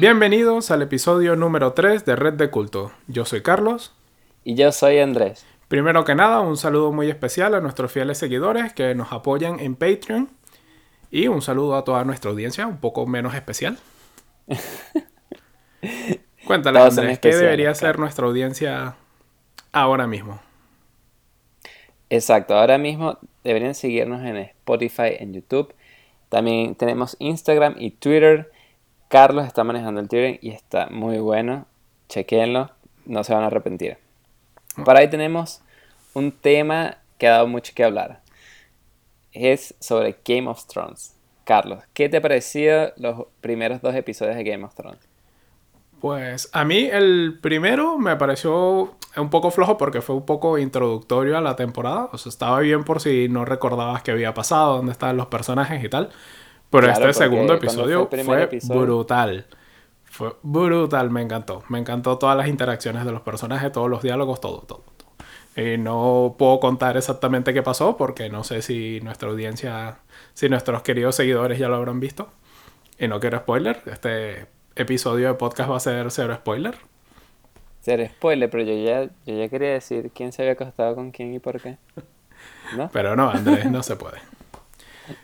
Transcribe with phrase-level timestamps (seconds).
[0.00, 2.90] Bienvenidos al episodio número 3 de Red de Culto.
[3.06, 3.92] Yo soy Carlos.
[4.44, 5.44] Y yo soy Andrés.
[5.68, 9.76] Primero que nada, un saludo muy especial a nuestros fieles seguidores que nos apoyan en
[9.76, 10.30] Patreon.
[11.10, 13.76] Y un saludo a toda nuestra audiencia, un poco menos especial.
[16.46, 18.96] Cuéntale, Andrés, ¿qué debería ser nuestra audiencia
[19.70, 20.40] ahora mismo?
[22.08, 25.74] Exacto, ahora mismo deberían seguirnos en Spotify, en YouTube.
[26.30, 28.50] También tenemos Instagram y Twitter.
[29.10, 31.66] Carlos está manejando el Twitter y está muy bueno.
[32.08, 32.70] Chequenlo,
[33.06, 33.98] no se van a arrepentir.
[34.84, 35.62] Para ahí tenemos
[36.14, 38.20] un tema que ha dado mucho que hablar.
[39.32, 41.16] Es sobre Game of Thrones.
[41.42, 45.00] Carlos, ¿qué te pareció los primeros dos episodios de Game of Thrones?
[46.00, 51.36] Pues a mí el primero me pareció un poco flojo porque fue un poco introductorio
[51.36, 52.10] a la temporada.
[52.12, 55.82] O sea, estaba bien por si no recordabas qué había pasado, dónde estaban los personajes
[55.82, 56.10] y tal.
[56.70, 59.46] Pero este segundo episodio fue, brutal.
[60.04, 61.62] Fue brutal, me encantó.
[61.68, 64.84] Me encantó todas las interacciones de los personajes, todos los diálogos, todo, todo.
[65.56, 69.98] Y no puedo contar exactamente qué pasó porque no sé si nuestra audiencia,
[70.32, 72.28] si nuestros queridos seguidores ya lo habrán visto.
[72.98, 73.82] Y no quiero spoiler.
[73.86, 76.76] Este episodio de podcast va a ser cero spoiler.
[77.80, 81.34] Cero spoiler, pero yo ya, yo ya quería decir quién se había acostado con quién
[81.34, 81.78] y por qué.
[82.76, 82.88] ¿No?
[82.92, 84.18] Pero no, Andrés, no se puede.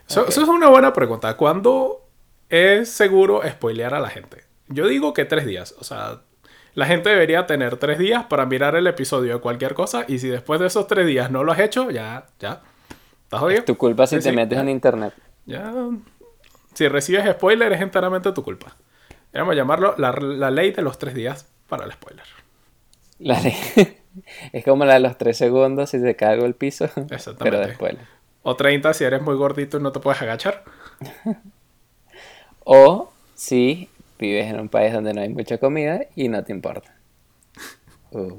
[0.09, 1.37] Eso, es una buena pregunta.
[1.37, 2.07] ¿Cuándo
[2.49, 4.45] es seguro spoilear a la gente?
[4.69, 5.75] Yo digo que tres días.
[5.79, 6.23] O sea,
[6.75, 10.05] la gente debería tener tres días para mirar el episodio de cualquier cosa.
[10.09, 12.63] Y si después de esos tres días no lo has hecho, ya, ya.
[13.25, 13.61] ¿Estás jodido?
[13.61, 15.15] Es tu culpa si te metes en internet.
[15.47, 15.73] Ya.
[16.75, 18.77] Si recibes spoiler, es enteramente tu culpa.
[19.33, 22.25] Vamos a llamarlo la, ley de los tres días para el spoiler.
[23.19, 23.57] La ley.
[24.53, 26.85] es como la de los tres segundos si se cae el piso.
[27.11, 27.45] Exactamente.
[27.45, 27.97] Pero después.
[28.49, 30.63] O 30 si eres muy gordito y no te puedes agachar.
[32.65, 33.89] o si
[34.21, 36.95] vives en un país donde no hay mucha comida y no te importa.
[38.13, 38.39] Uh,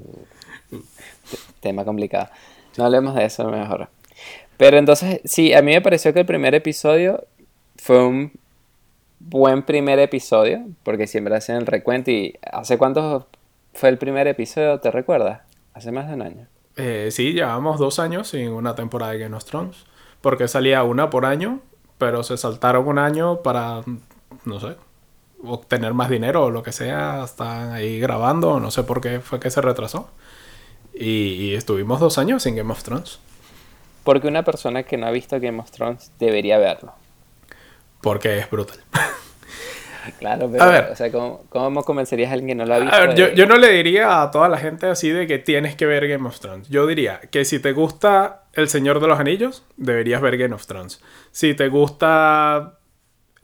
[1.59, 2.29] tema complicado.
[2.77, 3.89] No hablemos de eso mejor.
[4.55, 7.25] Pero entonces, sí, a mí me pareció que el primer episodio
[7.75, 8.31] fue un
[9.19, 12.11] buen primer episodio, porque siempre hacen el recuento.
[12.11, 13.27] ¿Y hace cuánto
[13.73, 14.79] fue el primer episodio?
[14.79, 15.41] ¿Te recuerdas?
[15.73, 16.47] Hace más de un año.
[16.77, 19.85] Eh, sí, llevamos dos años sin una temporada de Game of Thrones
[20.27, 21.61] porque salía una por año,
[21.97, 23.83] pero se saltaron un año para,
[24.43, 24.75] no sé,
[25.41, 29.39] obtener más dinero o lo que sea, están ahí grabando, no sé por qué fue
[29.39, 30.09] que se retrasó.
[30.93, 33.19] Y, estuvimos dos años sin Game of Thrones.
[34.03, 36.91] Porque una persona que no ha visto Game of Thrones debería verlo.
[38.01, 38.79] Porque es brutal.
[40.19, 42.79] Claro, pero, a ver, o sea, ¿cómo, ¿cómo, convencerías a alguien que no lo ha
[42.79, 42.95] visto?
[42.95, 45.75] A ver, yo, yo, no le diría a toda la gente así de que tienes
[45.75, 46.69] que ver Game of Thrones.
[46.69, 50.65] Yo diría que si te gusta El Señor de los Anillos, deberías ver Game of
[50.65, 51.01] Thrones.
[51.31, 52.79] Si te gusta...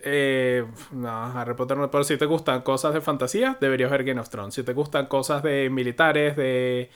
[0.05, 4.19] Eh, no, Harry Potter no, pero si te gustan cosas de fantasía, deberías ver Game
[4.19, 4.53] of Thrones.
[4.53, 6.89] Si te gustan cosas de militares, de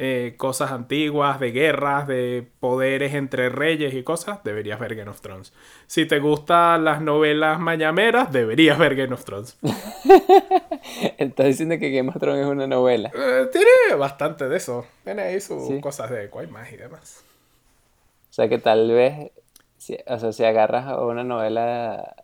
[0.00, 5.20] eh, cosas antiguas, de guerras, de poderes entre reyes y cosas, deberías ver Game of
[5.20, 5.52] Thrones.
[5.88, 9.58] Si te gustan las novelas mañameras, deberías ver Game of Thrones.
[11.18, 13.10] Estás diciendo que Game of Thrones es una novela.
[13.12, 14.86] Eh, tiene bastante de eso.
[15.02, 17.24] Tiene ahí sus cosas de más y demás.
[18.30, 19.32] O sea que tal vez,
[19.78, 22.14] si, o sea, si agarras a una novela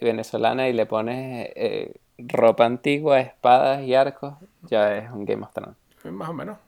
[0.00, 5.52] venezolana y le pones eh, ropa antigua, espadas y arcos, ya es un Game of
[5.52, 5.76] Thrones.
[6.02, 6.58] Más o menos.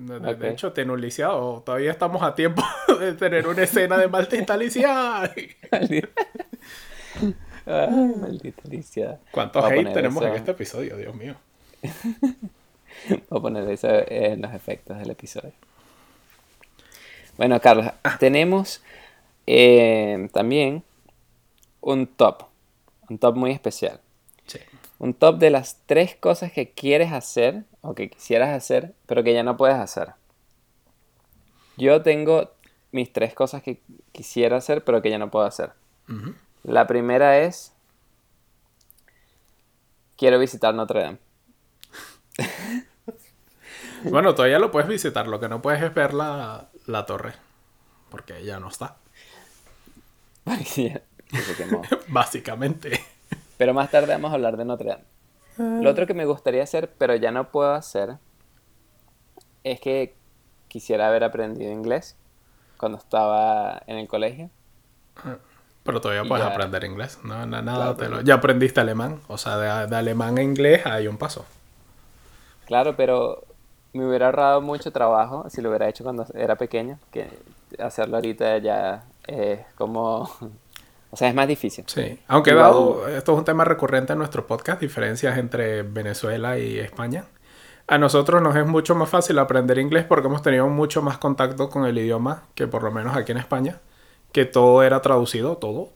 [0.00, 1.62] De, hecho, tiene un lisiado.
[1.64, 2.62] Todavía estamos a tiempo
[3.00, 5.32] de tener una escena de maldita lisiada.
[7.66, 9.20] maldita lisiada.
[9.30, 10.96] ¿Cuántos hate tenemos en este episodio?
[10.96, 11.34] Dios mío.
[13.08, 15.52] Voy a poner eso en los efectos del episodio.
[17.36, 18.16] Bueno, Carlos, ah.
[18.18, 18.82] tenemos
[19.46, 20.82] eh, también
[21.80, 22.44] un top.
[23.08, 24.00] Un top muy especial.
[25.00, 29.32] Un top de las tres cosas que quieres hacer o que quisieras hacer, pero que
[29.32, 30.12] ya no puedes hacer.
[31.78, 32.52] Yo tengo
[32.92, 33.80] mis tres cosas que
[34.12, 35.72] quisiera hacer, pero que ya no puedo hacer.
[36.64, 37.72] La primera es,
[40.18, 41.18] quiero visitar Notre Dame.
[44.04, 47.32] bueno, todavía lo puedes visitar, lo que no puedes es ver la, la torre,
[48.10, 48.98] porque ya no está.
[52.08, 53.00] Básicamente.
[53.60, 55.82] Pero más tarde vamos a hablar de Notre Dame.
[55.82, 58.16] Lo otro que me gustaría hacer, pero ya no puedo hacer,
[59.64, 60.14] es que
[60.68, 62.16] quisiera haber aprendido inglés
[62.78, 64.48] cuando estaba en el colegio.
[65.82, 67.18] Pero todavía puedes aprender inglés.
[67.22, 69.20] No, nada, Ya aprendiste alemán.
[69.28, 71.44] O sea, de, alemán a inglés hay un paso.
[72.64, 73.44] Claro, pero
[73.92, 76.98] me hubiera ahorrado mucho trabajo si lo hubiera hecho cuando era pequeño.
[77.10, 77.28] Que
[77.78, 80.30] hacerlo ahorita ya es como
[81.10, 81.84] O sea, es más difícil.
[81.88, 86.78] Sí, aunque dado, esto es un tema recurrente en nuestro podcast, diferencias entre Venezuela y
[86.78, 87.24] España.
[87.88, 91.68] A nosotros nos es mucho más fácil aprender inglés porque hemos tenido mucho más contacto
[91.68, 93.80] con el idioma que por lo menos aquí en España,
[94.30, 95.90] que todo era traducido, todo.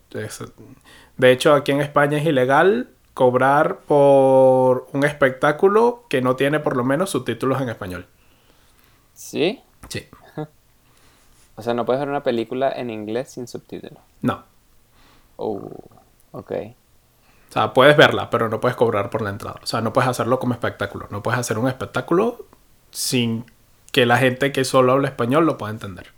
[1.17, 6.77] De hecho, aquí en España es ilegal cobrar por un espectáculo que no tiene por
[6.77, 8.07] lo menos subtítulos en español.
[9.15, 9.63] ¿Sí?
[9.89, 10.09] Sí.
[11.57, 14.03] O sea, no puedes ver una película en inglés sin subtítulos.
[14.23, 14.43] No.
[15.37, 15.71] Oh,
[16.33, 16.53] ok.
[17.51, 19.61] O sea, puedes verla, pero no puedes cobrar por la entrada.
[19.63, 21.07] O sea, no puedes hacerlo como espectáculo.
[21.11, 22.47] No puedes hacer un espectáculo
[22.91, 23.45] sin
[23.93, 26.09] que la gente que solo habla español lo pueda entender.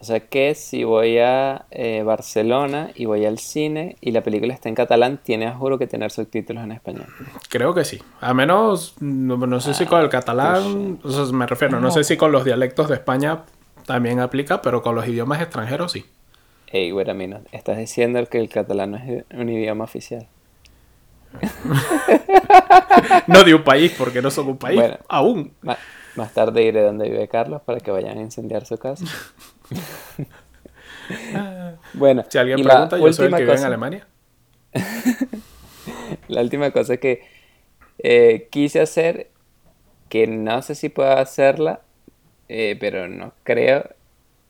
[0.00, 4.54] O sea que si voy a eh, Barcelona y voy al cine y la película
[4.54, 7.06] está en catalán, tiene, juro, que tener subtítulos en español.
[7.48, 8.00] Creo que sí.
[8.20, 12.04] A menos, no, no sé si con el catalán, o sea, me refiero, no sé
[12.04, 13.42] si con los dialectos de España
[13.86, 16.04] también aplica, pero con los idiomas extranjeros sí.
[16.70, 20.26] Ey, güey, mira, estás diciendo que el catalán es un idioma oficial.
[23.26, 24.80] No de un país, porque no son un país.
[24.80, 24.98] Bueno.
[25.08, 25.52] Aún.
[26.16, 29.04] Más tarde iré donde vive Carlos para que vayan a incendiar su casa.
[31.94, 34.06] bueno, Si alguien pregunta, yo soy el que vive en cosa- Alemania.
[36.28, 37.22] La última cosa que
[37.98, 39.30] eh, quise hacer,
[40.08, 41.80] que no sé si puedo hacerla,
[42.48, 43.88] eh, pero no creo,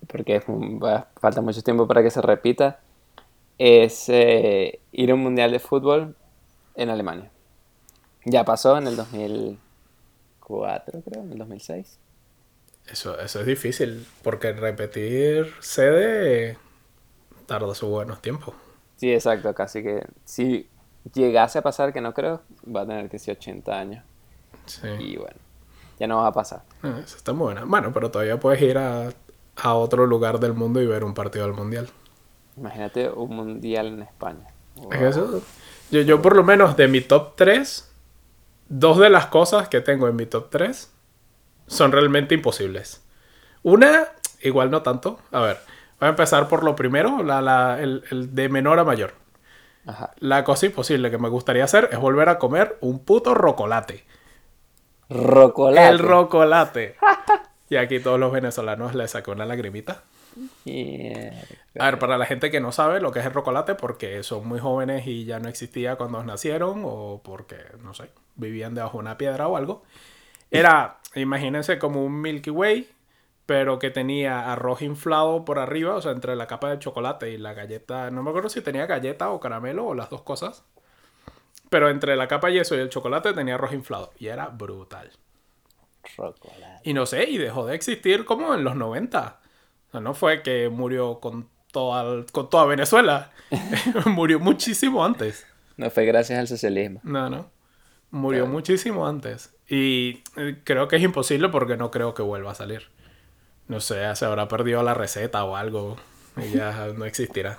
[0.06, 2.80] porque es un- va- falta mucho tiempo para que se repita,
[3.58, 6.14] es eh, ir a un mundial de fútbol
[6.74, 7.30] en Alemania.
[8.24, 11.98] Ya pasó en el 2004, creo, en el 2006.
[12.90, 16.56] Eso, eso es difícil, porque repetir sede
[17.46, 18.54] tarda sus buenos tiempos.
[18.96, 20.68] Sí, exacto, casi que si
[21.14, 22.42] llegase a pasar, que no creo,
[22.74, 24.04] va a tener que ser 80 años.
[24.66, 24.88] Sí.
[24.98, 25.36] Y bueno,
[25.98, 26.62] ya no va a pasar.
[26.82, 27.64] Ah, Eso está muy buena.
[27.64, 29.10] Bueno, pero todavía puedes ir a,
[29.62, 31.88] a otro lugar del mundo y ver un partido del mundial.
[32.56, 34.46] Imagínate un mundial en España.
[34.93, 35.43] Es eso-
[35.90, 37.90] yo, yo por lo menos de mi top 3,
[38.69, 40.93] dos de las cosas que tengo en mi top 3
[41.66, 43.02] son realmente imposibles.
[43.62, 44.08] Una,
[44.43, 45.19] igual no tanto.
[45.32, 45.58] A ver,
[46.00, 49.14] voy a empezar por lo primero, la, la- el, el de menor a mayor.
[49.87, 50.11] Ajá.
[50.19, 54.04] La cosa imposible que me gustaría hacer es volver a comer un puto rocolate.
[55.08, 55.88] Rocolate.
[55.88, 56.96] El rocolate.
[57.70, 60.02] y aquí todos los venezolanos le sacó una lagrimita.
[60.64, 61.42] Mierda.
[61.78, 64.46] A ver, para la gente que no sabe lo que es el rocolate, porque son
[64.46, 69.02] muy jóvenes y ya no existía cuando nacieron, o porque, no sé, vivían debajo de
[69.02, 69.82] una piedra o algo.
[70.50, 72.88] Era, imagínense como un Milky Way,
[73.46, 77.38] pero que tenía arroz inflado por arriba, o sea, entre la capa de chocolate y
[77.38, 78.10] la galleta.
[78.10, 80.64] No me acuerdo si tenía galleta o caramelo o las dos cosas.
[81.70, 84.12] Pero entre la capa y eso y el chocolate tenía arroz inflado.
[84.18, 85.10] Y era brutal.
[86.16, 86.80] Rocolate.
[86.84, 89.40] Y no sé, y dejó de existir como en los 90.
[89.88, 93.30] O sea, no fue que murió con toda, con toda Venezuela.
[94.06, 95.46] murió muchísimo antes.
[95.76, 97.00] No fue gracias al socialismo.
[97.02, 97.50] No, no.
[98.10, 98.52] Murió Claro.
[98.54, 99.54] muchísimo antes.
[99.68, 102.88] Y eh, creo que es imposible porque no creo que vuelva a salir.
[103.68, 105.96] No sé, se habrá perdido la receta o algo.
[106.36, 107.58] Y ya no existirá.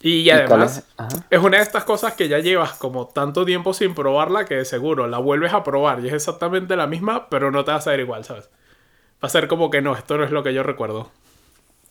[0.00, 0.84] Y, además,
[1.28, 1.38] es?
[1.38, 5.18] Una de estas cosas que ya llevas como tanto tiempo sin probarla que seguro la
[5.18, 8.24] vuelves a probar y es exactamente la misma, pero no te va a saber igual,
[8.24, 8.48] ¿sabes?
[9.22, 11.10] Va a ser como que no, esto no es lo que yo recuerdo.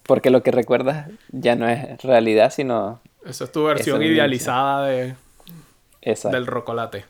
[0.04, 3.02] Porque lo que recuerdas ya no es realidad, sino...
[3.26, 5.16] Esa es tu versión idealizada de,
[6.02, 6.38] Exacto.
[6.38, 7.04] del rocolate.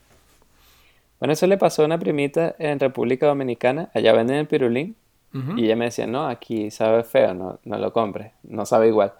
[1.20, 3.90] Bueno, eso le pasó a una primita en República Dominicana.
[3.94, 4.96] Allá venden el pirulín.
[5.34, 5.58] Ujú.
[5.58, 8.32] Y ella me decía, no, aquí sabe feo, no, no lo compres.
[8.42, 9.14] No sabe igual.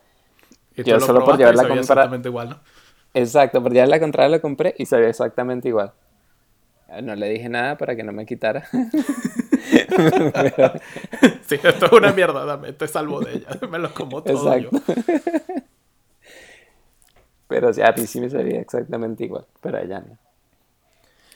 [0.86, 2.60] Y yo solo por probaste y llevarla a sabía comprar- exactamente igual, ¿no?
[3.14, 5.92] Exacto, por llevarla a comprar lo compré y sabía exactamente igual.
[7.02, 8.64] No le dije nada para que no me quitara.
[9.88, 10.74] Pero-
[11.48, 13.48] Sí, esto es una mierda, dame, te salvo de ella.
[13.70, 14.70] Me lo como todo yo.
[14.70, 14.94] Exacto.
[17.48, 20.18] Pero sí, a mí sí me sabía exactamente igual, pero a ella no.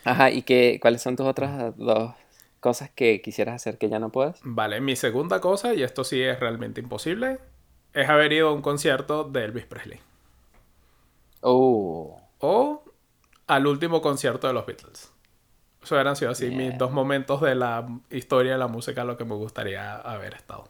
[0.04, 2.14] Ajá, ¿y qué, cuáles son tus otras dos
[2.60, 4.40] cosas que quisieras hacer que ya no puedas?
[4.44, 7.40] Vale, mi segunda cosa, y esto sí es realmente imposible,
[7.94, 10.00] es haber ido a un concierto de Elvis Presley.
[11.42, 12.84] Oh, O
[13.48, 15.12] al último concierto de los Beatles.
[15.84, 19.18] Eso hubieran sido así mis dos momentos de la historia de la música a lo
[19.18, 20.70] que me gustaría haber estado.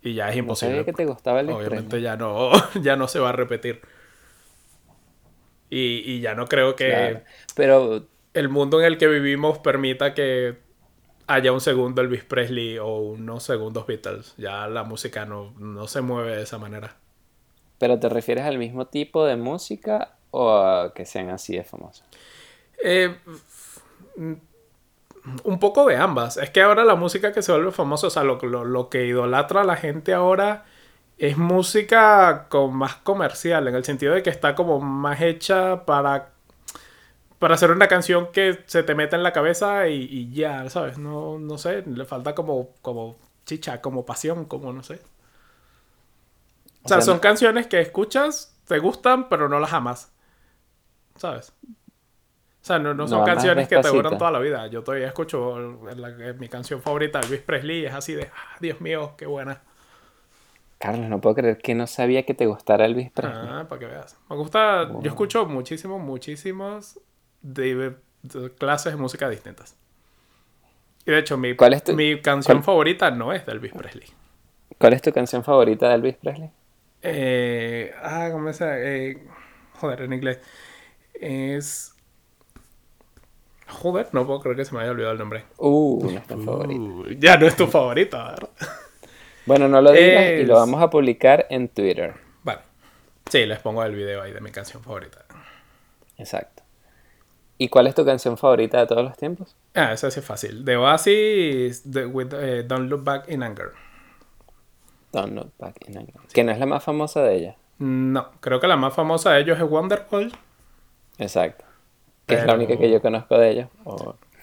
[0.00, 0.84] Y ya es imposible.
[0.84, 2.50] que te gustaba el Obviamente ya no,
[2.82, 3.80] ya no se va a repetir.
[5.70, 7.20] Y, y ya no creo que Claro.
[7.54, 10.58] Pero el mundo en el que vivimos permita que
[11.34, 14.34] haya un segundo Elvis Presley o unos segundos Beatles.
[14.36, 16.96] Ya la música no, no se mueve de esa manera.
[17.78, 22.04] ¿Pero te refieres al mismo tipo de música o a que sean así de famosos?
[22.82, 23.16] Eh,
[24.16, 24.34] mm,
[25.44, 26.36] un poco de ambas.
[26.36, 29.06] Es que ahora la música que se vuelve famosa, o sea, lo, lo- lo que
[29.06, 30.64] idolatra a la gente ahora
[31.18, 36.32] es música con más comercial, en el sentido de que está como más hecha para,
[37.42, 40.96] para hacer una canción que se te meta en la cabeza y, y ya, ¿sabes?
[40.96, 45.00] No, no sé, le falta como, como chicha, como pasión, como no sé.
[46.84, 50.12] O, sea, son canciones que escuchas, te gustan, pero no las amas.
[51.16, 51.52] ¿Sabes?
[51.64, 54.68] O sea, no, no son canciones que te duran toda la vida.
[54.68, 55.80] Yo todavía escucho
[56.38, 59.62] mi canción favorita, Elvis Presley, es así de, ah, Dios mío, qué buena.
[60.78, 63.48] Carlos, no puedo creer que no sabía que te gustara Elvis Presley.
[63.50, 64.16] Ah, para que veas.
[64.30, 67.00] Me gusta, yo escucho muchísimo, muchísimos
[67.42, 67.94] de,
[68.58, 69.76] clases de música distintas.
[71.04, 71.54] Y de hecho, mi,
[71.94, 74.06] mi canción favorita no es de Elvis Presley.
[74.78, 76.50] ¿Cuál es tu canción favorita de Elvis Presley?
[77.02, 79.18] Eh, ah, ¿cómo se eh,
[79.74, 80.38] Joder, en inglés.
[81.14, 81.92] Es
[83.72, 85.44] Joder, no puedo creer que se me haya olvidado el nombre.
[85.56, 87.10] Uh, no es tu favorito.
[87.18, 88.50] Ya no es tu favorita, ¿verdad?
[89.44, 92.14] Bueno, no lo digas y lo vamos a publicar en Twitter.
[92.44, 92.60] Vale.
[93.28, 95.24] Sí, les pongo el video ahí de mi canción favorita.
[96.16, 96.61] Exacto.
[97.62, 99.54] ¿Y cuál es tu canción favorita de todos los tiempos?
[99.74, 100.64] Ah, esa sí es fácil.
[100.64, 103.72] De Oasis, eh, Don't Look Back in Anger.
[105.12, 106.14] Don't Look Back in Anger.
[106.32, 107.56] ¿Que no es la más famosa de ella?
[107.78, 110.32] No, creo que la más famosa de ellos es Wonderful.
[111.18, 111.64] Exacto
[112.26, 113.68] es la única que yo conozco de ellos.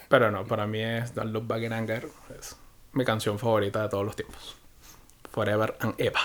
[0.07, 2.09] Pero no, para mí es Don't Look Back in Anger.
[2.37, 2.57] Es
[2.93, 4.55] mi canción favorita de todos los tiempos.
[5.31, 6.19] Forever and Eva.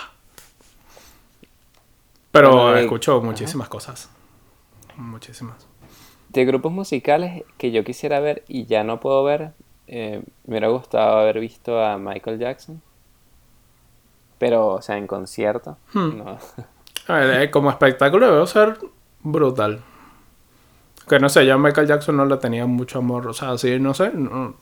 [2.31, 4.09] Pero escucho muchísimas cosas.
[4.95, 5.67] Muchísimas.
[6.35, 9.53] De grupos musicales que yo quisiera ver y ya no puedo ver,
[9.87, 12.81] eh, me hubiera gustado haber visto a Michael Jackson.
[14.37, 15.77] Pero, o sea, en concierto.
[15.93, 16.23] Hmm.
[17.07, 18.77] Eh, como espectáculo debe ser
[19.21, 19.81] brutal.
[21.07, 23.27] Que no sé, yo a Michael Jackson no le tenía mucho amor.
[23.27, 24.11] O sea, sí, no sé.
[24.11, 24.55] No,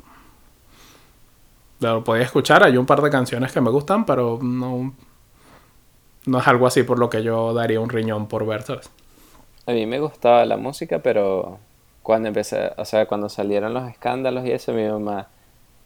[1.79, 2.63] lo podía escuchar.
[2.63, 4.93] Hay un par de canciones que me gustan, pero no.
[6.27, 8.91] No es algo así por lo que yo daría un riñón por ver, ¿sabes?
[9.65, 11.59] A mí me gustaba la música, pero
[12.01, 15.27] cuando empecé, o sea, cuando salieron los escándalos y eso, mi mamá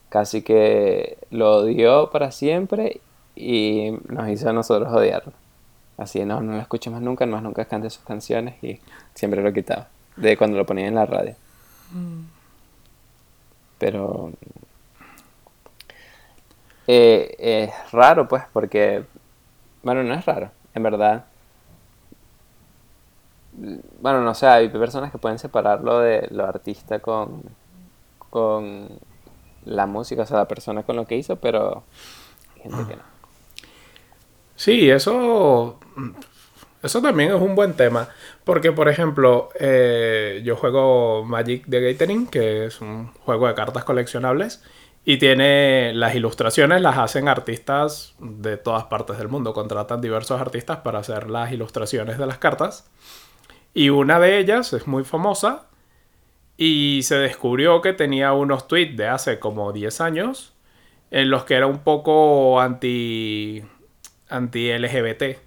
[0.10, 3.02] casi que lo odió para siempre
[3.36, 5.34] y nos hizo a nosotros odiarlo.
[5.98, 8.80] Así, no, no lo escuché más nunca, más nunca cante sus canciones y
[9.14, 11.36] siempre lo quitaba de cuando lo ponía en la radio.
[13.78, 14.32] Pero
[16.88, 19.04] eh, es raro, pues, porque,
[19.84, 21.26] bueno, no es raro, en verdad.
[24.00, 27.44] Bueno, no sé, hay personas que pueden separarlo de lo artista con,
[28.30, 28.90] con
[29.66, 31.84] la música, o sea, la persona con lo que hizo, pero
[32.56, 33.04] hay gente que no.
[34.56, 35.78] Sí, eso
[36.84, 38.10] eso también es un buen tema.
[38.44, 43.84] Porque, por ejemplo, eh, yo juego Magic the Gathering, que es un juego de cartas
[43.84, 44.64] coleccionables.
[45.04, 49.54] Y tiene las ilustraciones, las hacen artistas de todas partes del mundo.
[49.54, 52.90] Contratan diversos artistas para hacer las ilustraciones de las cartas.
[53.78, 55.68] Y una de ellas es muy famosa.
[56.58, 60.56] Y se descubrió que tenía unos tweets de hace como 10 años.
[61.12, 63.62] En los que era un poco anti.
[64.30, 65.38] anti-LGBT.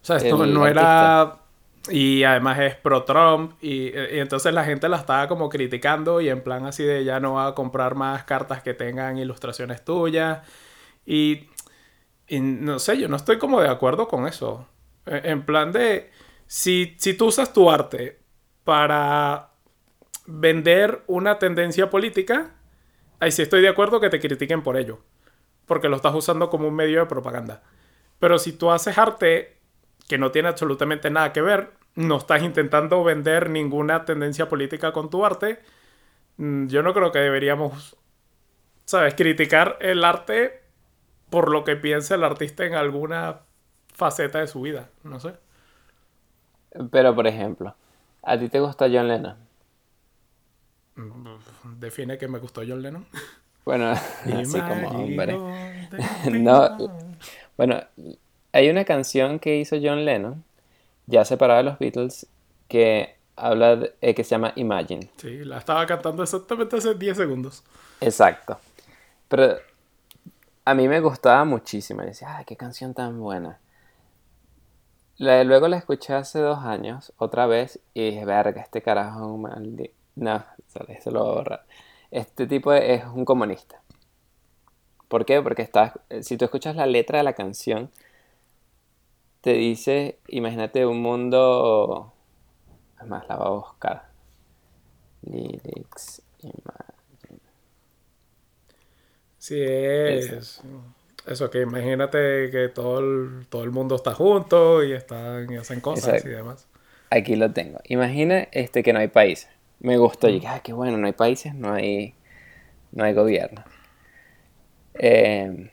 [0.00, 1.36] O sea, esto no era...
[1.90, 6.40] Y además es pro Trump y, entonces la gente la estaba como criticando y en
[6.40, 10.46] plan así de ya no va a comprar más cartas que tengan ilustraciones tuyas.
[11.04, 11.48] Y,
[12.28, 14.66] y no sé, yo no estoy como de acuerdo con eso.
[15.06, 16.12] E, en plan de,
[16.52, 18.20] si, tú usas tu arte
[18.62, 19.52] para
[20.26, 22.50] vender una tendencia política,
[23.20, 25.00] ahí sí estoy de acuerdo que te critiquen por ello.
[25.64, 27.62] Porque lo estás usando como un medio de propaganda.
[28.18, 29.56] Pero si tú haces arte
[30.06, 35.08] que no tiene absolutamente nada que ver, no estás intentando vender ninguna tendencia política con
[35.08, 35.58] tu arte,
[36.36, 37.96] mm, yo no creo que deberíamos,
[38.84, 40.60] ¿sabes?, criticar el arte
[41.30, 43.40] por lo que piensa el artista en alguna
[43.94, 45.32] faceta de su vida, no sé.
[46.90, 47.74] Pero, por ejemplo,
[48.22, 49.36] ¿a ti te gusta John Lennon?
[51.78, 53.06] Define que me gustó John Lennon.
[53.64, 55.38] Bueno, así como hombre.
[56.30, 56.76] no,
[57.56, 57.80] bueno,
[58.52, 60.44] hay una canción que hizo John Lennon,
[61.06, 62.26] ya separada de los Beatles,
[62.68, 65.10] que habla de, eh, que se llama Imagine.
[65.16, 67.64] Sí, la estaba cantando exactamente hace 10 segundos.
[68.00, 68.58] Exacto.
[69.28, 69.56] Pero
[70.64, 72.02] a mí me gustaba muchísimo.
[72.02, 73.58] Decía, ay, qué canción tan buena.
[75.18, 79.42] Luego la escuché hace dos años, otra vez, y dije, verga, este carajo es un
[79.42, 79.94] maldito.
[80.14, 80.44] No,
[80.88, 81.66] eso lo voy a borrar.
[82.10, 83.80] Este tipo es un comunista.
[85.08, 85.40] ¿Por qué?
[85.42, 87.90] Porque está, si tú escuchas la letra de la canción,
[89.40, 92.12] te dice, imagínate un mundo,
[92.96, 94.08] además la va a buscar.
[95.22, 97.40] Lyrics, imagine.
[99.38, 100.30] Sí, es.
[100.30, 100.62] Eso
[101.50, 106.24] que imagínate que todo el, todo el mundo está junto y están y hacen cosas
[106.24, 106.66] y demás.
[107.10, 107.78] Aquí lo tengo.
[107.84, 109.48] Imagina este que no hay países.
[109.80, 110.28] Me gustó.
[110.28, 112.14] Y ah, qué bueno, no hay países, no hay,
[112.92, 113.64] no hay gobierno.
[114.94, 115.70] Eh,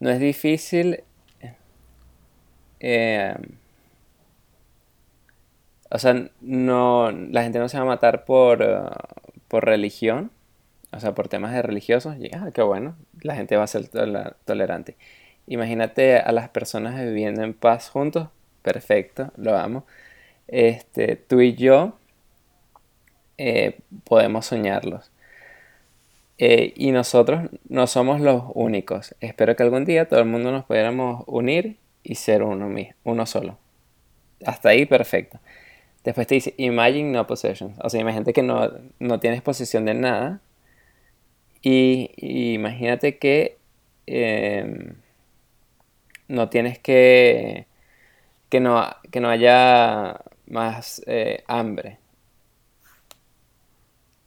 [0.00, 1.04] no es difícil.
[2.80, 3.34] Eh,
[5.90, 8.90] o sea, no, la gente no se va a matar por, uh,
[9.48, 10.30] por religión,
[10.92, 12.16] o sea, por temas de religiosos.
[12.18, 13.88] Y, ah, qué bueno, la gente va a ser
[14.44, 14.96] tolerante.
[15.46, 18.28] Imagínate a las personas viviendo en paz juntos.
[18.62, 19.86] Perfecto, lo amo.
[20.48, 21.98] Este, tú y yo
[23.38, 25.10] eh, podemos soñarlos.
[26.38, 29.14] Eh, y nosotros no somos los únicos.
[29.20, 32.72] Espero que algún día todo el mundo nos pudiéramos unir y ser uno,
[33.04, 33.58] uno solo.
[34.44, 35.40] Hasta ahí perfecto.
[36.04, 37.74] Después te dice, imagine no possession.
[37.82, 40.40] O sea, imagínate que no, no tienes posesión de nada.
[41.62, 43.58] Y, imagínate que
[44.06, 44.94] em,
[46.28, 47.66] no tienes que,
[48.48, 51.98] que no, que no haya más eh, hambre.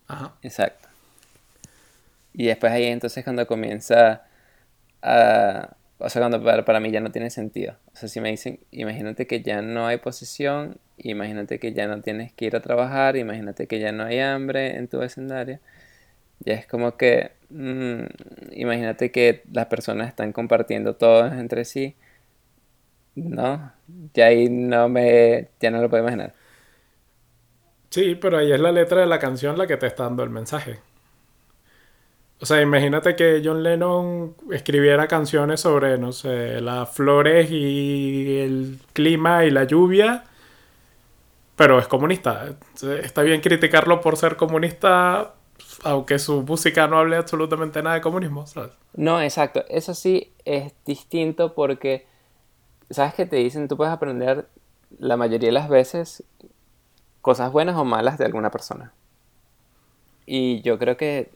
[0.08, 0.34] Ajá.
[0.42, 0.90] Exacto.
[2.34, 4.24] Y después ahí entonces cuando comienza
[5.02, 5.76] a...
[6.00, 7.76] O sea, cuando para, para, mí ya no tiene sentido.
[7.94, 12.02] O sea, si me dicen, imagínate que ya no hay posesión, imagínate que ya no
[12.02, 15.60] tienes que ir a trabajar, imagínate que ya no hay hambre en tu vecindario.
[16.46, 18.04] Ya es como que, mm,
[18.54, 21.96] imagínate que las personas están compartiendo todo entre sí.
[23.16, 23.72] No,
[24.14, 26.34] ya ahí no me, ya no lo puedo imaginar.
[27.92, 30.30] Sí, pero ahí es la letra de la canción la que te está dando el
[30.32, 30.80] mensaje.
[32.40, 38.80] O sea, imagínate que John Lennon escribiera canciones sobre, no sé, las flores y el
[38.94, 40.24] clima y la lluvia,
[41.56, 42.56] pero es comunista.
[43.04, 45.36] Está bien criticarlo por ser comunista,
[45.84, 48.72] aunque su música no hable absolutamente nada de comunismo, ¿sabes?
[48.94, 49.64] No, exacto.
[49.70, 52.06] Eso sí es distinto porque,
[52.90, 53.68] ¿sabes qué te dicen?
[53.68, 54.48] Tú puedes aprender
[55.00, 56.24] la mayoría de las veces
[57.22, 58.94] cosas buenas o malas de alguna persona.
[60.26, 61.32] Y yo creo que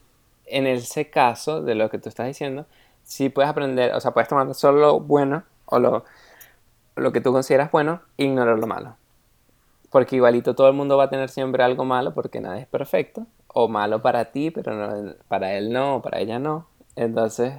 [0.45, 2.65] en ese caso de lo que tú estás diciendo,
[3.03, 6.05] sí puedes aprender, o sea, puedes tomar solo lo bueno o lo,
[6.95, 8.97] lo que tú consideras bueno e ignorar lo malo.
[9.89, 13.27] Porque igualito todo el mundo va a tener siempre algo malo porque nada es perfecto.
[13.57, 16.67] O malo para ti, pero no, para él no, o para ella no.
[16.97, 17.53] Entonces,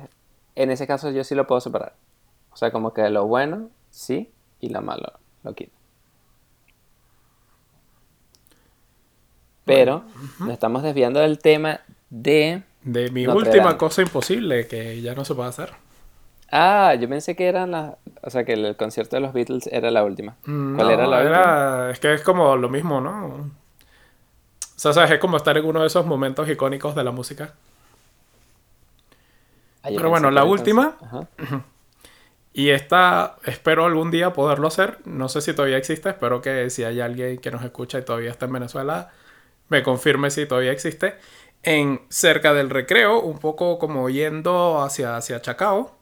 [0.55, 1.95] en ese caso yo sí lo puedo separar.
[2.53, 4.31] O sea, como que lo bueno, sí,
[4.61, 5.73] y lo malo, lo quito.
[9.65, 10.05] Pero
[10.39, 11.81] nos estamos desviando del tema
[12.11, 15.71] de de mi última cosa imposible que ya no se puede hacer.
[16.53, 17.95] Ah, yo pensé que eran las.
[18.23, 20.37] O sea, que el concierto de los Beatles era la última.
[20.45, 21.91] Mm, ¿Cuál era la última?
[21.91, 23.51] Es que es como lo mismo, ¿no?
[24.77, 25.11] O sea, ¿sabes?
[25.11, 27.55] es como estar en uno de esos momentos icónicos de la música.
[29.83, 30.97] Pero bueno, la última.
[32.53, 35.01] Y esta, espero algún día poderlo hacer.
[35.05, 36.09] No sé si todavía existe.
[36.09, 39.13] Espero que si hay alguien que nos escucha y todavía está en Venezuela,
[39.69, 41.17] me confirme si todavía existe
[41.63, 45.99] en cerca del recreo, un poco como yendo hacia, hacia Chacao.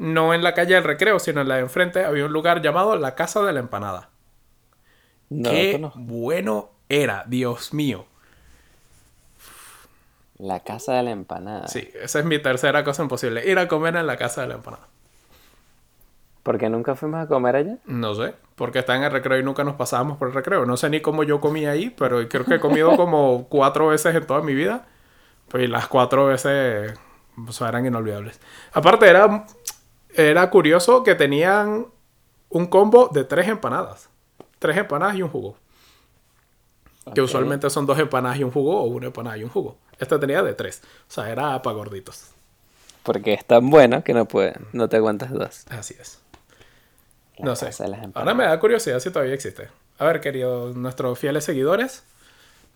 [0.00, 2.96] No en la calle del recreo, sino en la de enfrente, había un lugar llamado
[2.96, 4.10] la Casa de la Empanada.
[5.28, 8.06] Qué bueno era, Dios mío.
[10.38, 11.68] La Casa de la Empanada.
[11.68, 13.48] Sí, esa es mi tercera cosa imposible.
[13.48, 14.88] Ir a comer en la Casa de la Empanada.
[16.42, 17.76] ¿Por qué nunca fuimos a comer allá?
[17.86, 20.66] No sé, porque está en el recreo y nunca nos pasábamos por el recreo.
[20.66, 24.14] No sé ni cómo yo comí ahí, pero creo que he comido como cuatro veces
[24.14, 24.86] en toda mi vida.
[25.48, 26.98] Pues las cuatro veces
[27.60, 28.40] eran inolvidables.
[28.72, 29.46] Aparte, era,
[30.14, 31.86] era curioso que tenían
[32.48, 34.10] un combo de tres empanadas.
[34.58, 35.56] Tres empanadas y un jugo.
[37.14, 39.76] Que usualmente son dos empanadas y un jugo o una empanada y un jugo.
[39.98, 40.82] Esta tenía de tres.
[41.08, 42.28] O sea, era para gorditos.
[43.02, 45.64] Porque es tan bueno que no, puede, no te aguantas dos.
[45.70, 46.22] Así es
[47.42, 47.70] no sé.
[48.14, 49.68] Ahora me da curiosidad si todavía existe.
[49.98, 52.04] A ver, queridos, nuestros fieles seguidores,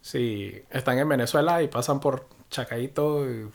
[0.03, 3.49] si están en Venezuela y pasan por Chacaito y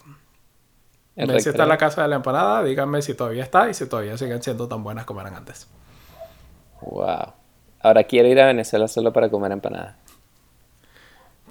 [1.16, 4.18] ven si está la casa de la empanada, díganme si todavía está y si todavía
[4.18, 5.68] siguen siendo tan buenas como eran antes.
[6.82, 7.34] Wow.
[7.82, 9.96] Ahora quiero ir a Venezuela solo para comer empanadas.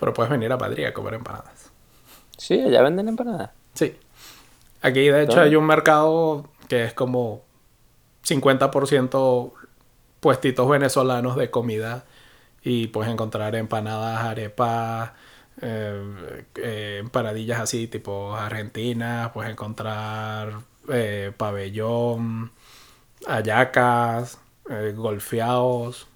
[0.01, 1.71] Pero puedes venir a Madrid a comer empanadas.
[2.39, 3.51] Sí, allá venden empanadas.
[3.75, 3.95] Sí.
[4.83, 7.43] Aquí de hecho hay un mercado que es como
[8.25, 9.53] 50%
[10.21, 12.05] puestitos venezolanos de comida
[12.63, 15.13] y puedes encontrar empanadas, arepas,
[15.61, 22.53] eh, eh, empanadillas así tipo argentinas, puedes encontrar eh, pabellón,
[23.27, 24.39] ayacas,
[24.95, 26.07] golfeados,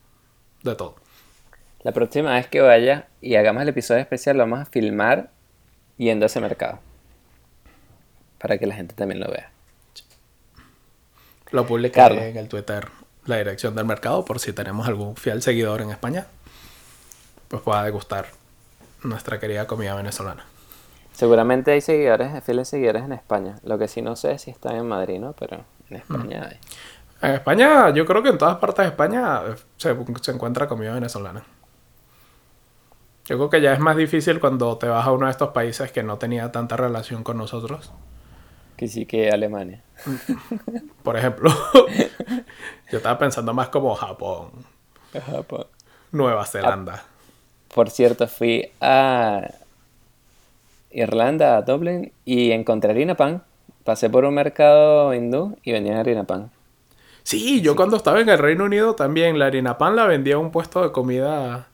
[0.63, 1.04] de todo.
[1.85, 5.29] La próxima vez que vaya y hagamos el episodio especial lo vamos a filmar
[5.99, 6.79] yendo a ese mercado
[8.39, 9.51] para que la gente también lo vea.
[11.51, 12.89] Lo publicaré en el Twitter
[13.27, 16.27] la dirección del mercado por si tenemos algún fiel seguidor en España,
[17.49, 18.29] pues pueda degustar
[19.03, 20.47] nuestra querida comida venezolana.
[21.13, 23.57] Seguramente hay seguidores, fieles seguidores en España.
[23.63, 25.35] Lo que sí no sé es si están en Madrid, ¿no?
[25.35, 26.59] Pero en España hay.
[27.21, 29.43] En España, yo creo que en todas partes de España
[29.77, 31.45] se, se encuentra comida venezolana.
[33.27, 35.91] Yo creo que ya es más difícil cuando te vas a uno de estos países
[35.91, 37.91] que no tenía tanta relación con nosotros.
[38.77, 39.83] Que sí que Alemania.
[41.03, 41.51] Por ejemplo.
[42.91, 44.51] yo estaba pensando más como Japón.
[45.13, 45.67] Japón.
[46.13, 47.05] Nueva Zelanda.
[47.75, 49.49] por cierto, fui a
[50.91, 53.43] Irlanda, a Dublin, y encontré harina pan.
[53.85, 56.51] Pasé por un mercado hindú y vendían harina pan.
[57.25, 60.39] Sí, yo cuando estaba en el Reino Unido también la harina pan la vendía a
[60.39, 61.69] un puesto de comida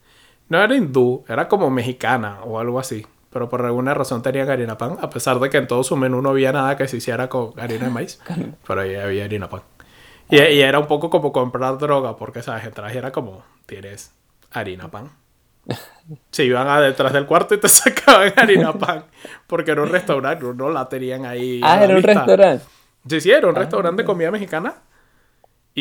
[0.50, 3.06] no era hindú, era como mexicana o algo así.
[3.30, 6.20] Pero por alguna razón tenían harina pan, a pesar de que en todo su menú
[6.20, 8.20] no había nada que se hiciera con harina de maíz.
[8.66, 9.62] pero ahí había harina pan.
[10.28, 12.64] Y, era un poco como comprar droga, porque, ¿sabes?
[12.64, 14.12] Entras y era como, tienes
[14.50, 15.10] harina pan.
[16.32, 19.04] Se iban a detrás del cuarto y te sacaban harina pan.
[19.46, 21.60] Porque era un restaurante, no la tenían ahí.
[21.62, 22.64] Ah, era un restaurante.
[23.08, 24.74] Sí, sí, era un ah, restaurante de comida mexicana.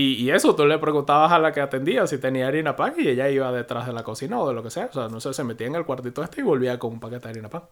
[0.02, 3.28] Y, eso, tú le preguntabas a la que atendía si tenía harina pan y ella
[3.30, 4.86] iba detrás de la cocina o de lo que sea.
[4.86, 7.24] O sea, no sé, se metía en el cuartito este y volvía con un paquete
[7.24, 7.64] de harina pan.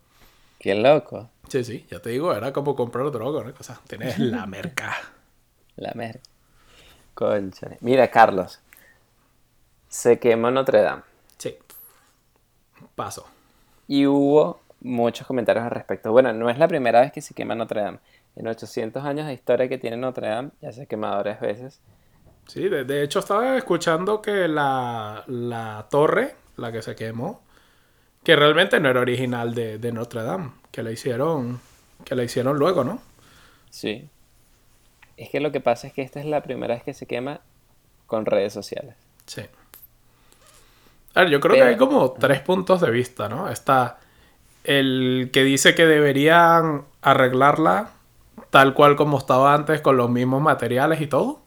[0.59, 1.29] Qué loco.
[1.47, 3.53] Sí, sí, ya te digo, era como comprar droga, ¿no?
[3.57, 4.93] O sea, tienes la merca.
[5.77, 6.19] la merca.
[7.13, 7.77] Concha.
[7.79, 8.59] Mira, Carlos.
[9.87, 11.03] Se quemó Notre Dame.
[11.37, 11.55] Sí.
[12.95, 13.25] Paso.
[13.87, 16.11] Y hubo muchos comentarios al respecto.
[16.11, 17.99] Bueno, no es la primera vez que se quema Notre Dame.
[18.35, 21.79] En 800 años de historia que tiene Notre Dame, ya se ha quemado varias veces.
[22.47, 27.41] Sí, de, hecho estaba escuchando que la, la, torre, la que se quemó,
[28.23, 31.59] que realmente no era original de, de, Notre Dame, que la hicieron,
[32.05, 33.01] que la hicieron luego, ¿no?
[33.69, 34.09] Sí.
[35.17, 37.41] Es que lo que pasa es que esta es la primera vez que se quema
[38.05, 38.95] con redes sociales.
[39.25, 39.41] Sí.
[41.13, 43.49] A ver, yo creo que hay como tres puntos de vista, ¿no?
[43.49, 43.97] Está
[44.63, 47.91] el que dice que deberían arreglarla
[48.49, 51.41] tal cual como estaba antes con los mismos materiales y todo.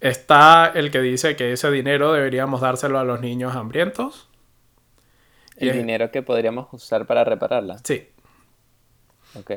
[0.00, 4.28] Está el que dice que ese dinero deberíamos dárselo a los niños hambrientos.
[5.56, 7.78] El dinero que podríamos usar para repararla.
[7.84, 8.08] Sí.
[9.34, 9.50] Ok.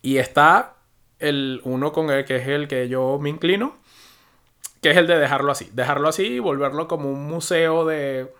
[0.00, 0.74] Y está
[1.18, 3.76] el uno con el que es el que yo me inclino,
[4.80, 5.68] que es el de dejarlo así.
[5.72, 8.32] Dejarlo así y volverlo como un museo de,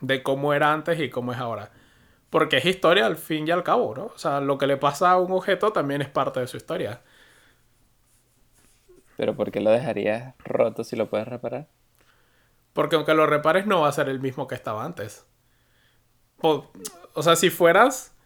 [0.00, 1.70] de cómo era antes y cómo es ahora.
[2.30, 4.06] Porque es historia al fin y al cabo, ¿no?
[4.06, 7.02] O sea, lo que le pasa a un objeto también es parte de su historia.
[9.22, 11.68] Pero ¿por qué lo dejarías roto si lo puedes reparar?
[12.72, 15.24] Porque aunque lo repares no va a ser el mismo que estaba antes.
[16.40, 16.66] O,
[17.20, 18.16] sea, si fueras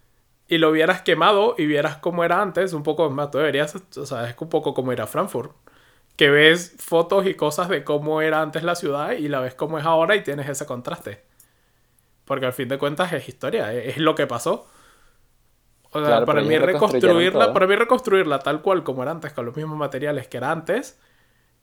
[0.48, 4.06] y lo hubieras quemado y vieras cómo era antes, un poco más, tú deberías, o
[4.06, 5.52] sea, es un poco como ir a Frankfurt.
[6.16, 9.78] Que ves fotos y cosas de cómo era antes la ciudad y la ves cómo
[9.78, 11.22] es ahora y tienes ese contraste.
[12.24, 14.66] Porque al fin de cuentas es historia, es, lo que pasó.
[16.02, 19.56] O sea, para mí reconstruirla, para mí reconstruirla tal cual como era antes, con los
[19.56, 20.98] mismos materiales que era antes,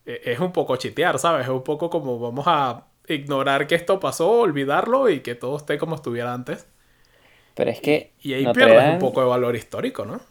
[0.06, 1.46] e, es un poco chitear, ¿sabes?
[1.46, 5.78] Es un poco como vamos a ignorar que esto pasó, olvidarlo y que todo esté
[5.78, 6.68] como estuviera antes.
[7.56, 8.12] Pero es que.
[8.22, 10.22] Y, ahí pierdes un poco de valor histórico, ¿no?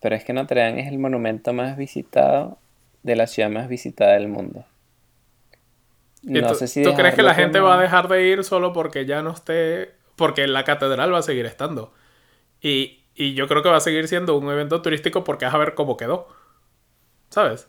[0.00, 2.58] Pero es que Notre Dame es el monumento más visitado
[3.02, 4.64] de la ciudad más visitada del mundo.
[6.22, 9.06] No sé si ¿Tú crees que la gente va a dejar de ir solo porque
[9.06, 9.94] ya no esté...
[10.16, 11.92] Porque la catedral va a seguir estando.
[12.60, 15.74] Y, yo creo que va a seguir siendo un evento turístico porque vas a ver
[15.74, 16.28] cómo quedó.
[17.30, 17.68] ¿Sabes?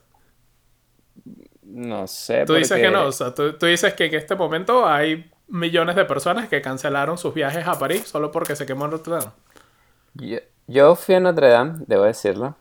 [1.64, 2.46] No sé.
[2.46, 3.06] Tú dices que no.
[3.06, 7.34] O sea, tú, dices que en este momento hay millones de personas que cancelaron sus
[7.34, 10.40] viajes a París solo porque se quemó Notre Dame.
[10.68, 12.56] Yo, fui a Notre Dame, debo decirlo.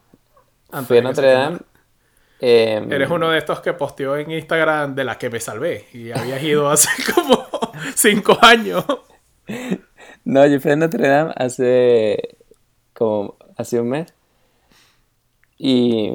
[0.87, 1.59] fui a Notre Dame
[2.41, 6.11] Em, Eres uno de estos que posteó en Instagram de la que me salvé y
[6.13, 7.49] habías ido hace como
[7.95, 8.85] cinco años.
[10.25, 12.37] No, yo fui a Notre Dame hace
[12.97, 14.15] como hace un mes.
[15.59, 16.15] Y,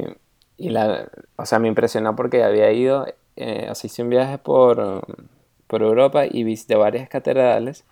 [0.57, 5.03] y la, o sea, me impresionó porque había ido, eh, o sea, un viaje por,
[5.67, 7.85] por Europa y visité varias catedrales.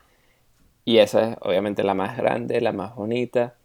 [0.85, 3.55] Y esa es obviamente la más grande, la más bonita.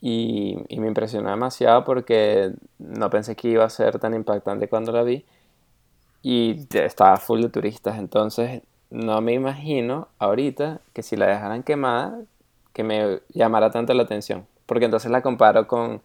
[0.00, 5.02] Y, me impresionó demasiado porque no pensé que iba a ser tan impactante cuando la
[5.02, 5.24] vi.
[6.22, 12.20] Y estaba full de turistas, entonces no me imagino ahorita que si la dejaran quemada,
[12.82, 16.02] me llamara tanto la atención, porque entonces la comparo con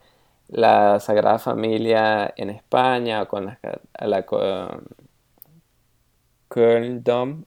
[0.47, 3.59] la Sagrada Familia en España o con la,
[3.99, 4.25] la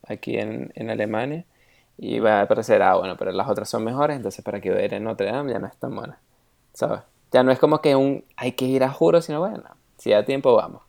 [0.08, 1.44] aquí en, en, Alemania
[1.96, 4.94] y va a parecer, ah, bueno, pero las otras son mejores, entonces para que ver
[4.94, 6.18] en Notre Dame ya no es tan buena.
[6.78, 7.00] ¿sabes?
[7.32, 9.64] Ya no es como que un hay que ir a juro, sino bueno,
[9.98, 10.82] si da tiempo vamos.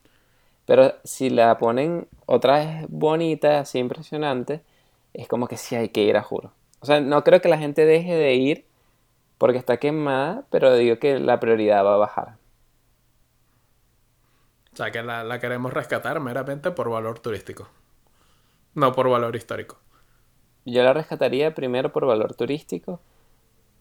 [0.65, 4.61] Pero si la ponen otra vez bonita, así impresionante,
[5.13, 6.51] es como que sí hay que ir a juro.
[6.81, 8.65] O sea, no creo que la gente deje de ir
[9.37, 12.37] porque está quemada, pero digo que la prioridad va a bajar.
[14.73, 17.69] O sea, que la, la queremos rescatar meramente por valor turístico,
[18.75, 19.77] no por valor histórico.
[20.65, 23.01] Yo la rescataría primero por valor turístico,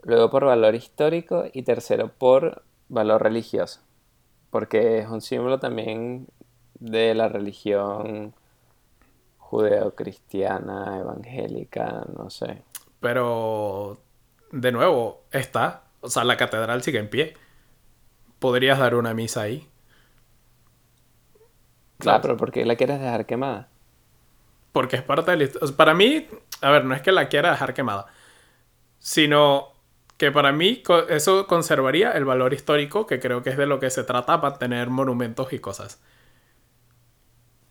[0.03, 3.81] luego por valor histórico y tercero por valor religioso,
[4.51, 6.27] porque es un símbolo también
[6.81, 8.35] de la religión
[9.39, 12.63] judeo-cristiana, evangélica, no sé.
[13.01, 14.01] Pero,
[14.53, 15.85] de nuevo, está.
[16.01, 17.35] O sea, la catedral sigue en pie.
[18.39, 19.69] Podrías dar una misa ahí.
[21.99, 23.69] Claro, pero ¿por qué la quieres dejar quemada?
[24.73, 25.51] Porque es parte del...
[25.77, 26.29] Para mí,
[26.61, 28.07] a ver, no es que la quiera dejar quemada,
[29.01, 29.73] sino
[30.17, 33.91] que para mí eso conservaría el valor histórico, que creo que es de lo que
[33.91, 36.01] se trata para tener monumentos y cosas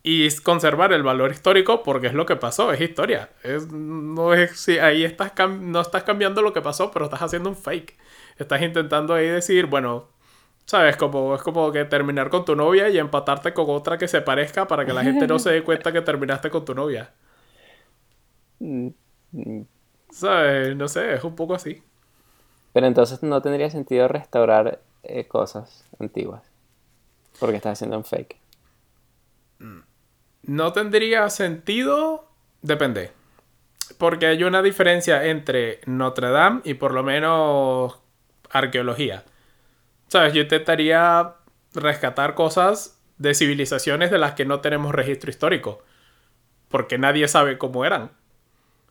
[0.09, 3.29] y conservar el valor histórico porque es lo que pasó, es historia.
[3.73, 7.57] no es si ahí estás no estás cambiando lo que pasó, pero estás haciendo un
[7.57, 7.97] fake.
[8.37, 10.07] Estás intentando ahí decir, bueno,
[10.65, 14.21] sabes, como es como que terminar con tu novia y empatarte con otra que se
[14.21, 17.11] parezca para que la gente no se dé cuenta que terminaste con tu novia.
[20.09, 20.73] ¿Sabes?
[20.77, 21.83] No sé, es un poco así.
[22.71, 26.43] Pero entonces no tendría sentido restaurar eh, cosas antiguas.
[27.41, 28.37] Porque estás haciendo un fake.
[29.59, 29.86] Mm.
[30.47, 32.29] No tendría sentido,
[32.61, 33.11] depende.
[33.97, 37.99] Porque hay una diferencia entre Notre Dame y por lo menos
[38.49, 39.25] arqueología.
[40.07, 40.33] ¿Sabes?
[40.33, 41.35] Yo intentaría
[41.73, 45.83] rescatar cosas de civilizaciones de las que no tenemos registro histórico.
[46.69, 48.11] Porque nadie sabe cómo eran.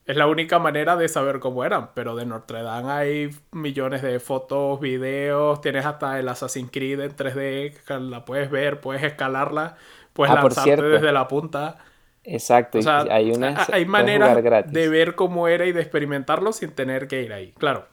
[0.04, 1.90] Es la única manera de saber cómo eran.
[1.94, 5.62] Pero de Notre Dame hay millones de fotos, videos.
[5.62, 8.00] Tienes hasta el Assassin's Creed en 3D.
[8.00, 9.78] La puedes ver, puedes escalarla
[10.16, 11.76] pues ah, lanzarte desde la punta.
[12.24, 17.22] Exacto, hay una hay maneras de ver cómo era y de experimentarlo sin tener que
[17.22, 17.52] ir ahí.
[17.52, 17.86] Claro,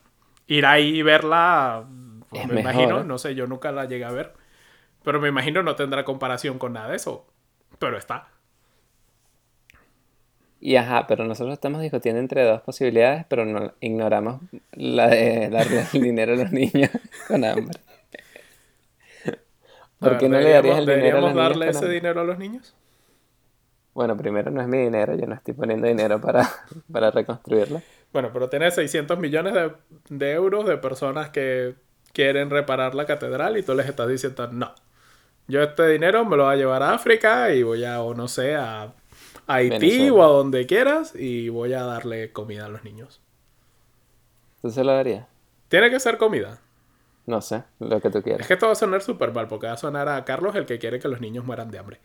[0.48, 1.86] ir ahí y verla,
[2.30, 4.34] pues, me imagino, no sé, yo nunca la llegué a ver,
[5.04, 7.28] pero me imagino no tendrá comparación con nada de eso,
[7.78, 8.30] pero está.
[10.60, 15.86] Y ajá, pero nosotros estamos discutiendo entre dos posibilidades, pero no ignoramos la de darle
[15.94, 16.90] el dinero a los niños
[17.28, 17.78] con hambre.
[20.04, 22.76] ¿Por qué no le darías el dinero a los darle ese dinero a los niños?
[23.94, 26.50] Bueno, primero no es mi dinero, yo no estoy poniendo dinero para,
[26.92, 27.82] para reconstruirlo.
[28.12, 29.72] Bueno, pero tienes 600 millones de,
[30.10, 31.76] de, euros de personas que
[32.12, 34.74] quieren reparar la catedral y tú les estás diciendo, no,
[35.48, 38.28] yo este dinero me lo voy a llevar a África y voy a, o no
[38.28, 38.94] sé, a,
[39.46, 43.20] Haití o a donde quieras y voy a darle comida a los niños.
[44.62, 45.28] ¿Tú se lo darías?
[45.68, 46.60] Tiene que ser comida.
[47.26, 48.42] No sé, lo que tú quieras.
[48.42, 50.66] Es que esto va a sonar súper mal, porque va a sonar a Carlos el
[50.66, 52.00] que quiere que los niños mueran de hambre.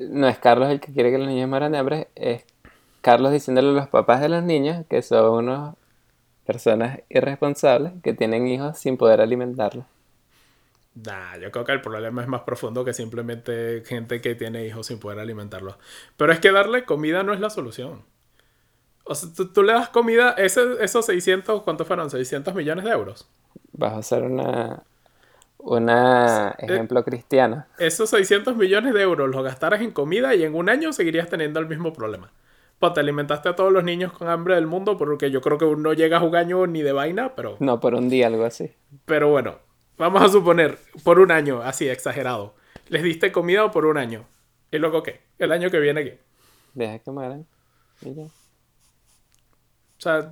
[0.00, 2.44] no es Carlos el que quiere que los niños mueran de hambre, es
[3.00, 5.74] Carlos diciéndole a los papás de los niños que son unas
[6.44, 9.84] personas irresponsables que tienen hijos sin poder alimentarlos.
[10.94, 14.86] Nah, yo creo que el problema es más profundo que simplemente gente que tiene hijos
[14.86, 15.76] sin poder alimentarlos.
[16.16, 18.04] Pero es que darle comida no es la solución.
[19.04, 22.10] O sea, tú, le das comida, esos 600, ¿cuántos fueron?
[22.10, 23.28] 600 millones de euros
[23.72, 24.82] vas a ser una,
[25.58, 27.66] una eh, ejemplo cristiano.
[27.78, 31.60] Esos 600 millones de euros los gastaras en comida y en un año seguirías teniendo
[31.60, 32.30] el mismo problema.
[32.78, 35.64] Pues te alimentaste a todos los niños con hambre del mundo, porque yo creo que
[35.64, 37.56] no llegas un año ni de vaina, pero...
[37.58, 38.74] No, por un día, algo así.
[39.06, 39.58] Pero bueno,
[39.96, 42.54] vamos a suponer, por un año, así, exagerado.
[42.88, 44.26] Les diste comida por un año.
[44.70, 45.20] ¿Y luego qué?
[45.38, 46.20] El año que viene, ¿qué?
[46.74, 47.46] Deja que mueran.
[48.04, 48.30] O
[49.96, 50.30] sea,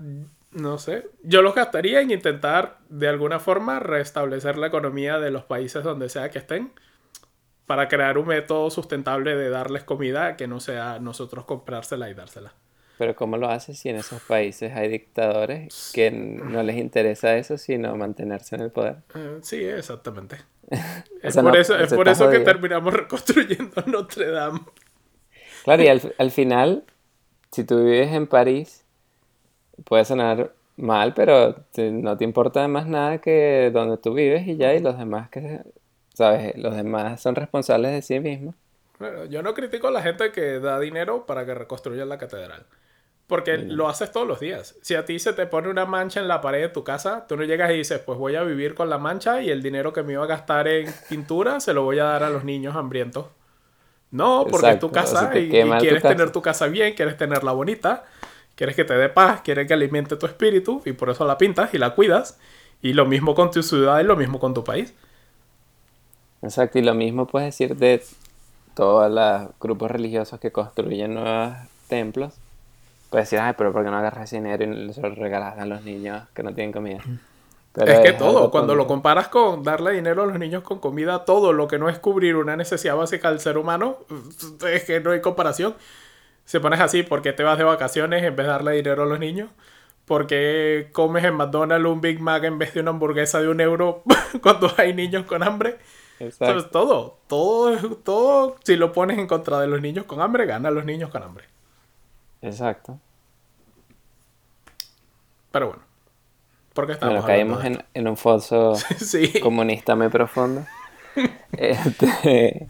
[0.54, 1.08] no sé.
[1.22, 6.08] Yo los gastaría en intentar de alguna forma restablecer la economía de los países donde
[6.08, 6.72] sea que estén
[7.66, 12.54] para crear un método sustentable de darles comida que no sea nosotros comprársela y dársela.
[12.98, 17.58] Pero ¿cómo lo haces si en esos países hay dictadores que no les interesa eso
[17.58, 18.98] sino mantenerse en el poder?
[19.16, 20.36] Eh, sí, exactamente.
[21.22, 24.60] es, por eso, es por eso que terminamos reconstruyendo Notre Dame.
[25.64, 26.84] Claro, y al, al final,
[27.50, 28.83] si tú vives en París
[29.84, 34.74] puede sonar mal, pero no te importa más nada que donde tú vives y ya,
[34.74, 35.60] y los demás que,
[36.14, 36.56] ¿sabes?
[36.56, 38.54] Los demás son responsables de sí mismos.
[39.28, 42.66] yo no critico a la gente que da dinero para que reconstruyan la catedral.
[43.26, 44.76] Porque lo haces todos los días.
[44.82, 47.38] Si a ti se te pone una mancha en la pared de tu casa, tú
[47.38, 50.02] no llegas y dices, pues voy a vivir con la mancha y el dinero que
[50.02, 53.28] me iba a gastar en pintura se lo voy a dar a los niños hambrientos.
[54.10, 58.04] No, porque es tu casa y, quieres tener tu casa bien, quieres tenerla bonita.
[58.54, 61.74] Quieres que te dé paz, quieres que alimente tu espíritu y por eso la pintas
[61.74, 62.38] y la cuidas.
[62.82, 64.94] Y lo mismo con tu ciudad y lo mismo con tu país.
[66.42, 68.02] Exacto, y lo mismo puedes decir de
[68.74, 71.54] todos los grupos religiosos que construyen nuevos
[71.88, 72.34] templos.
[73.10, 75.82] Puedes decir, ay, pero ¿por qué no agarras dinero y se lo regalas a los
[75.84, 77.00] niños que no tienen comida?
[77.72, 81.24] Pero es que todo, cuando lo comparas con darle dinero a los niños con comida,
[81.24, 83.98] todo lo que no es cubrir una necesidad básica del ser humano,
[84.68, 85.74] es que no hay comparación.
[86.44, 89.06] Se pones así, ¿por qué te vas de vacaciones en vez de darle dinero a
[89.06, 89.50] los niños?
[90.04, 93.60] ¿Por qué comes en McDonald's un Big Mac en vez de una hamburguesa de un
[93.60, 94.02] euro
[94.42, 95.78] cuando hay niños con hambre?
[96.20, 96.44] Exacto.
[96.46, 100.70] Entonces, todo, todo, todo, si lo pones en contra de los niños con hambre, gana
[100.70, 101.46] los niños con hambre.
[102.42, 103.00] Exacto.
[105.50, 105.82] Pero bueno,
[106.74, 108.74] ¿por qué estamos Bueno, caímos en, en un foso?
[108.98, 109.40] Sí.
[109.40, 110.66] comunista muy profundo.
[111.56, 112.68] Este,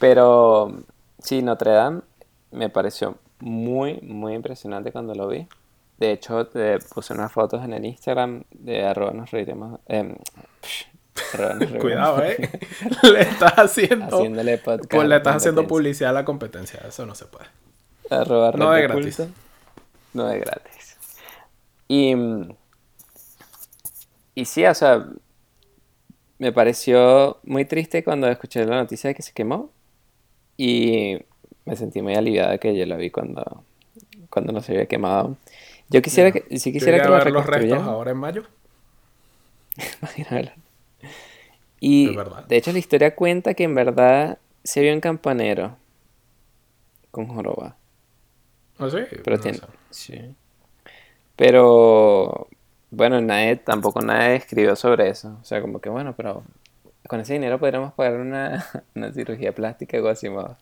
[0.00, 0.72] pero
[1.20, 2.00] sí, Notre Dame
[2.50, 5.46] me pareció muy, muy impresionante cuando lo vi.
[5.98, 9.80] De hecho, te puse unas fotos en el Instagram de arroba nos reiremos.
[9.86, 10.16] em,
[11.34, 11.82] arroba nos reiremos.
[11.82, 12.50] Cuidado, eh.
[13.12, 14.16] le estás haciendo.
[14.16, 14.90] Haciéndole podcast.
[14.90, 16.80] Pues le estás haciendo publicidad a la competencia.
[16.88, 17.46] Eso no se puede.
[18.10, 19.16] Arroba No de gratis.
[19.16, 19.32] culto.
[20.14, 20.96] No de gratis.
[21.86, 22.14] Y,
[24.34, 25.06] y sí, o sea,
[26.38, 29.70] me pareció muy triste cuando escuché la noticia de que se quemó.
[30.56, 31.18] Y
[31.64, 33.64] me sentí muy aliviada que yo la vi cuando,
[34.28, 35.36] cuando no se había quemado.
[35.88, 38.42] Yo quisiera que, si quisiera que a ver los restos ahora en mayo.
[40.00, 40.50] Imagínalo.
[41.80, 42.14] Y
[42.48, 45.76] de hecho la historia cuenta que en verdad se vio en Campanero
[47.10, 47.76] con Joroba.
[48.78, 48.98] ¿Ah, sí?
[49.24, 49.64] Pero No tiene- sé.
[49.90, 50.34] sí.
[51.36, 52.48] Pero
[52.90, 55.38] bueno, nadie, tampoco nadie escribió sobre eso.
[55.40, 56.42] O sea, como que bueno, pero
[57.08, 60.52] con ese dinero podríamos pagar una, una cirugía plástica o así más.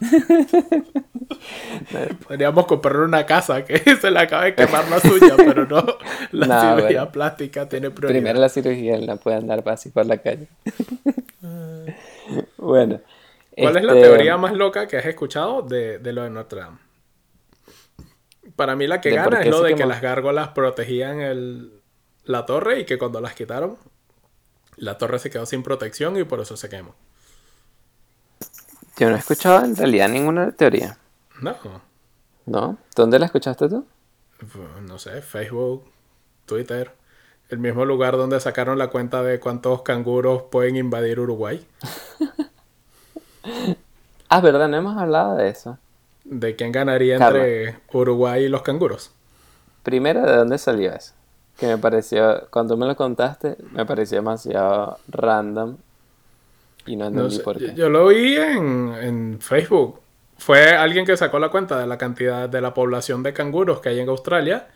[2.26, 5.84] Podríamos comprar una casa que se le acaba de quemar la suya, pero no.
[6.32, 7.12] La No, cirugía bueno.
[7.12, 8.18] plástica tiene prioridad.
[8.20, 10.48] Primero la cirugía, no puede andar así por la calle.
[12.56, 13.00] bueno.
[13.56, 16.60] ¿Cuál es la este, teoría más loca que has escuchado de, de lo de Notre
[16.60, 16.78] Dame?
[18.56, 21.80] Para mí la que ¿De por gana es lo de que las gárgolas protegían el,
[22.24, 23.76] la torre y que cuando las quitaron,
[24.76, 26.94] la torre se quedó sin protección y por eso se quemó.
[28.98, 30.96] Yo no he escuchado en realidad ninguna teoría.
[31.40, 31.56] No,
[32.46, 32.76] ¿No?
[32.94, 33.86] ¿Dónde la escuchaste tú?
[34.38, 35.84] pues, no sé, Facebook,
[36.46, 36.92] Twitter,
[37.48, 41.64] el mismo lugar donde sacaron la cuenta de cuántos canguros pueden invadir Uruguay,
[44.28, 45.78] Ah, verdad, no hemos hablado de eso.
[46.24, 49.10] de quién ganaría entre Uruguay y los canguros.
[49.82, 51.12] Primero, ¿de dónde salió eso?
[51.58, 55.76] Que me pareció, cuando me lo contaste, me pareció demasiado random
[56.86, 57.74] y no entendí por yo, qué.
[57.74, 60.00] yo lo vi en, en Facebook.
[60.38, 63.90] Fue alguien que sacó la cuenta de la cantidad de la población de canguros que
[63.90, 64.68] hay en Australia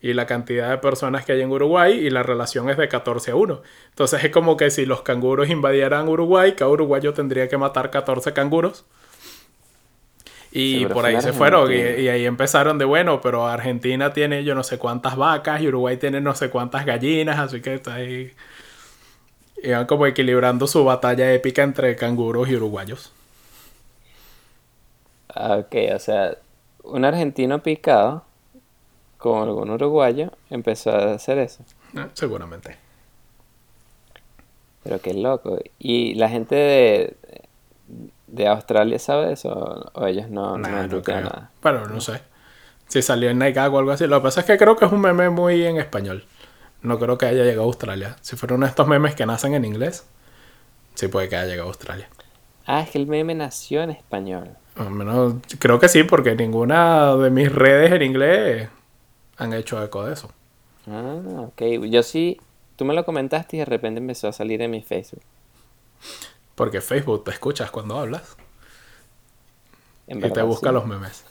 [0.00, 3.30] y la cantidad de personas que hay en Uruguay y la relación es de 14
[3.30, 3.62] a 1.
[3.90, 8.34] Entonces es como que si los canguros invadieran Uruguay, cada uruguayo tendría que matar 14
[8.34, 8.84] canguros.
[10.52, 14.54] Y por ahí se fueron y, y ahí empezaron de bueno, pero Argentina tiene yo
[14.54, 18.32] no sé cuántas vacas y Uruguay tiene no sé cuántas gallinas, así que está ahí.
[19.64, 23.12] Iban como equilibrando su batalla épica entre canguros y uruguayos.
[25.34, 26.36] Ah, Ok, o sea,
[26.84, 28.24] un argentino picado
[29.18, 31.62] con algún uruguayo empezó a hacer eso.
[31.96, 32.76] Eh, Seguramente.
[34.82, 35.58] Pero qué loco.
[35.78, 37.16] ¿Y la gente de,
[38.26, 39.90] de Australia sabe eso?
[39.94, 41.20] ¿O ellos no, Nah, no creo.
[41.22, 41.50] nada?
[41.62, 42.20] Pero no sé.
[42.88, 44.06] Si salió en Nike o algo así.
[44.06, 46.24] Lo que pasa es que creo que es un meme muy en español.
[46.84, 48.16] No creo que haya llegado a Australia.
[48.20, 50.06] Si fuera uno de estos memes que nacen en inglés,
[50.94, 52.08] sí puede que haya llegado a Australia.
[52.66, 54.56] Ah, es que el meme nació en español.
[54.76, 58.68] Al menos creo que sí, porque ninguna de mis redes en inglés
[59.36, 60.30] han hecho eco de eso.
[60.86, 61.62] Ah, ok.
[61.90, 62.40] Yo sí,
[62.76, 65.22] tú me lo comentaste y de repente empezó a salir en mi Facebook.
[66.54, 68.36] Porque Facebook te escuchas cuando hablas
[70.06, 70.74] En y te busca sí.
[70.74, 71.24] los memes.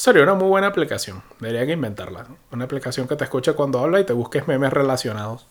[0.00, 1.22] Sería una muy buena aplicación.
[1.40, 2.26] Deberían inventarla.
[2.52, 5.46] Una aplicación que te escuche cuando hablas y te busques memes relacionados.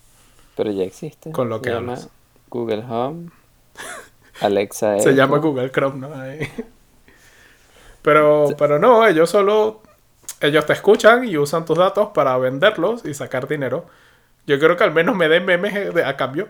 [0.55, 1.31] Pero ya existe.
[1.31, 2.09] Con lo Se que llama hablas.
[2.49, 3.29] Google Home.
[4.41, 6.13] Alexa Se llama Google Chrome, ¿no?
[6.19, 6.39] Ahí.
[8.01, 9.81] Pero, pero no, ellos solo.
[10.41, 13.85] Ellos te escuchan y usan tus datos para venderlos y sacar dinero.
[14.47, 16.47] Yo creo que al menos me den memes de- a cambio.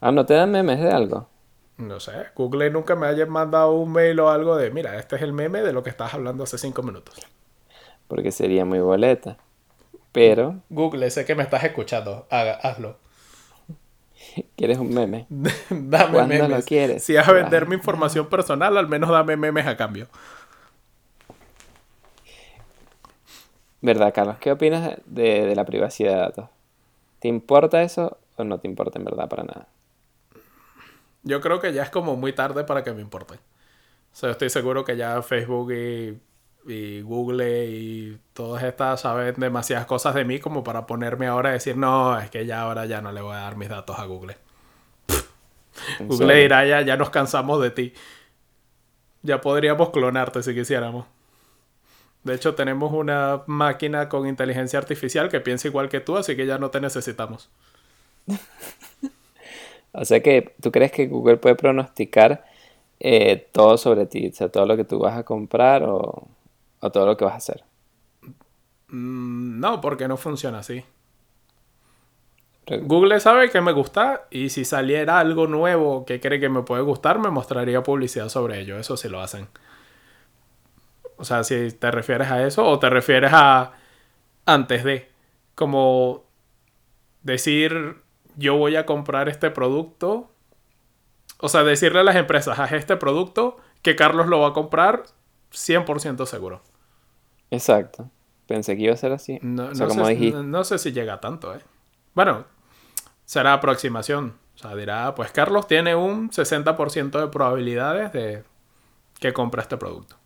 [0.00, 1.28] Ah, ¿no te dan memes de algo?
[1.76, 5.22] No sé, Google nunca me haya mandado un mail o algo de, mira, este es
[5.22, 7.26] el meme de lo que estabas hablando hace cinco minutos.
[8.08, 9.38] Porque sería muy boleta.
[10.12, 12.96] Pero, Google, sé que me estás escuchando, haga- hazlo.
[14.56, 15.26] ¿quieres un meme?
[15.70, 16.64] dame ¿Cuándo lo memes.
[16.64, 17.02] quieres?
[17.04, 20.08] Si vas a vender mi información personal, al menos dame memes a cambio.
[23.80, 24.36] ¿Verdad, Carlos?
[24.38, 26.48] ¿Qué opinas de, de la privacidad de datos?
[27.20, 29.68] ¿Te importa eso o no te importa en verdad para nada?
[31.22, 33.34] Yo creo que ya es como muy tarde para que me importe.
[33.34, 36.20] O sea, estoy seguro que ya Facebook y,
[36.66, 41.52] y Google y todas estas saben demasiadas cosas de mí como para ponerme ahora a
[41.52, 44.04] decir, no, es que ya ahora ya no le voy a dar mis datos a
[44.04, 44.36] Google.
[46.00, 47.94] Google dirá, ya, ya nos cansamos de ti.
[49.22, 51.06] Ya podríamos clonarte si quisiéramos.
[52.24, 56.46] De hecho, tenemos una máquina con inteligencia artificial que piensa igual que tú, así que
[56.46, 57.50] ya no te necesitamos.
[59.92, 62.44] o sea que, ¿tú crees que Google puede pronosticar
[63.00, 64.28] eh, todo sobre ti?
[64.28, 66.28] O sea, todo lo que tú vas a comprar o,
[66.80, 67.64] o todo lo que vas a hacer.
[68.88, 70.84] Mm, no, porque no funciona así.
[72.66, 76.82] Google sabe que me gusta y si saliera algo nuevo que cree que me puede
[76.82, 78.78] gustar, me mostraría publicidad sobre ello.
[78.78, 79.48] Eso sí lo hacen.
[81.16, 83.72] O sea, si te refieres a eso o te refieres a
[84.46, 85.10] antes de,
[85.54, 86.24] como
[87.22, 88.01] decir,
[88.36, 90.30] yo voy a comprar este producto.
[91.38, 95.04] O sea, decirle a las empresas, haz este producto que Carlos lo va a comprar
[95.52, 96.62] 100% seguro.
[97.50, 98.10] Exacto.
[98.46, 99.38] Pensé que iba a ser así.
[99.42, 101.60] No, sé, no sé si llega tanto, ¿eh?
[102.14, 102.44] Bueno,
[103.24, 104.34] será aproximación.
[104.54, 108.44] O sea, dirá, pues Carlos tiene un 60% de probabilidades de
[109.18, 110.16] que compre este producto.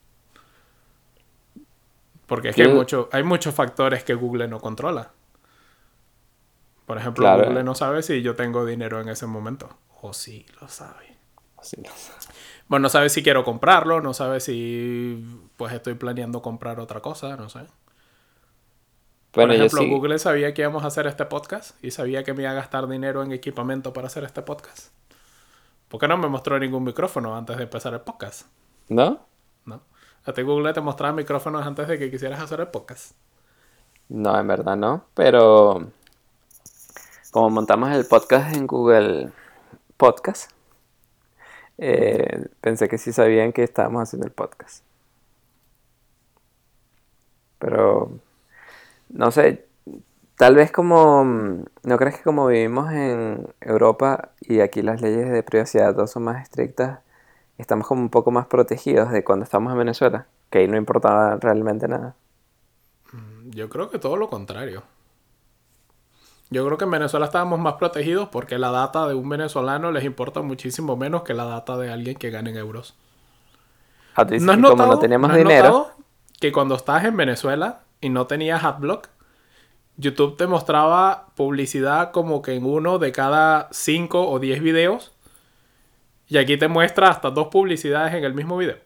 [2.27, 5.13] Porque es que hay, mucho, hay muchos factores que Google no controla.
[6.87, 9.69] Por ejemplo, Google no sabe si yo tengo dinero en ese momento.
[10.01, 11.17] O sí lo sabe.
[11.61, 12.35] Sí lo sabe.
[12.69, 15.25] Bueno, no sabe si quiero comprarlo, no sabe si
[15.57, 17.61] pues estoy planeando comprar otra cosa, no sé.
[19.33, 22.53] Por ejemplo, Google sabía que íbamos a hacer este podcast y sabía que me iba
[22.53, 24.89] a gastar dinero en equipamiento para hacer este podcast.
[25.89, 28.47] ¿Por qué no me mostró ningún micrófono antes de empezar el podcast?
[28.89, 29.27] ¿No?
[29.65, 29.83] No.
[30.25, 33.13] A ti Google te mostraba micrófonos antes de que quisieras hacer el podcast.
[34.09, 35.05] No, en verdad no.
[35.15, 35.93] Pero
[37.37, 39.31] como montamos el podcast en Google
[39.99, 40.51] Podcast,
[41.77, 44.83] eh, pensé que sí sabían que estábamos haciendo el podcast.
[47.59, 48.11] Pero
[49.11, 49.67] no sé,
[50.37, 51.25] tal vez como,
[51.83, 56.43] ¿no crees que como vivimos en Europa y aquí las leyes de privacidad son más
[56.43, 57.01] estrictas,
[57.59, 60.27] estamos como un poco más protegidos de cuando estamos en Venezuela?
[60.49, 62.17] Que ahí no importaba realmente nada.
[63.51, 64.96] Yo creo que todo lo contrario.
[66.51, 70.05] Yo creo que en Venezuela estábamos más protegidos porque la data de un venezolano les
[70.05, 72.95] importa muchísimo menos que la data de alguien que gane en euros.
[74.17, 75.91] ¿No has notado, no tenemos dinero.
[76.41, 79.09] que cuando estás en Venezuela y no tenías adblock,
[79.97, 85.13] YouTube te mostraba publicidad como que en uno de cada cinco o diez videos.
[86.29, 88.86] Y aquí te muestra hasta dos publicidades en el mismo video.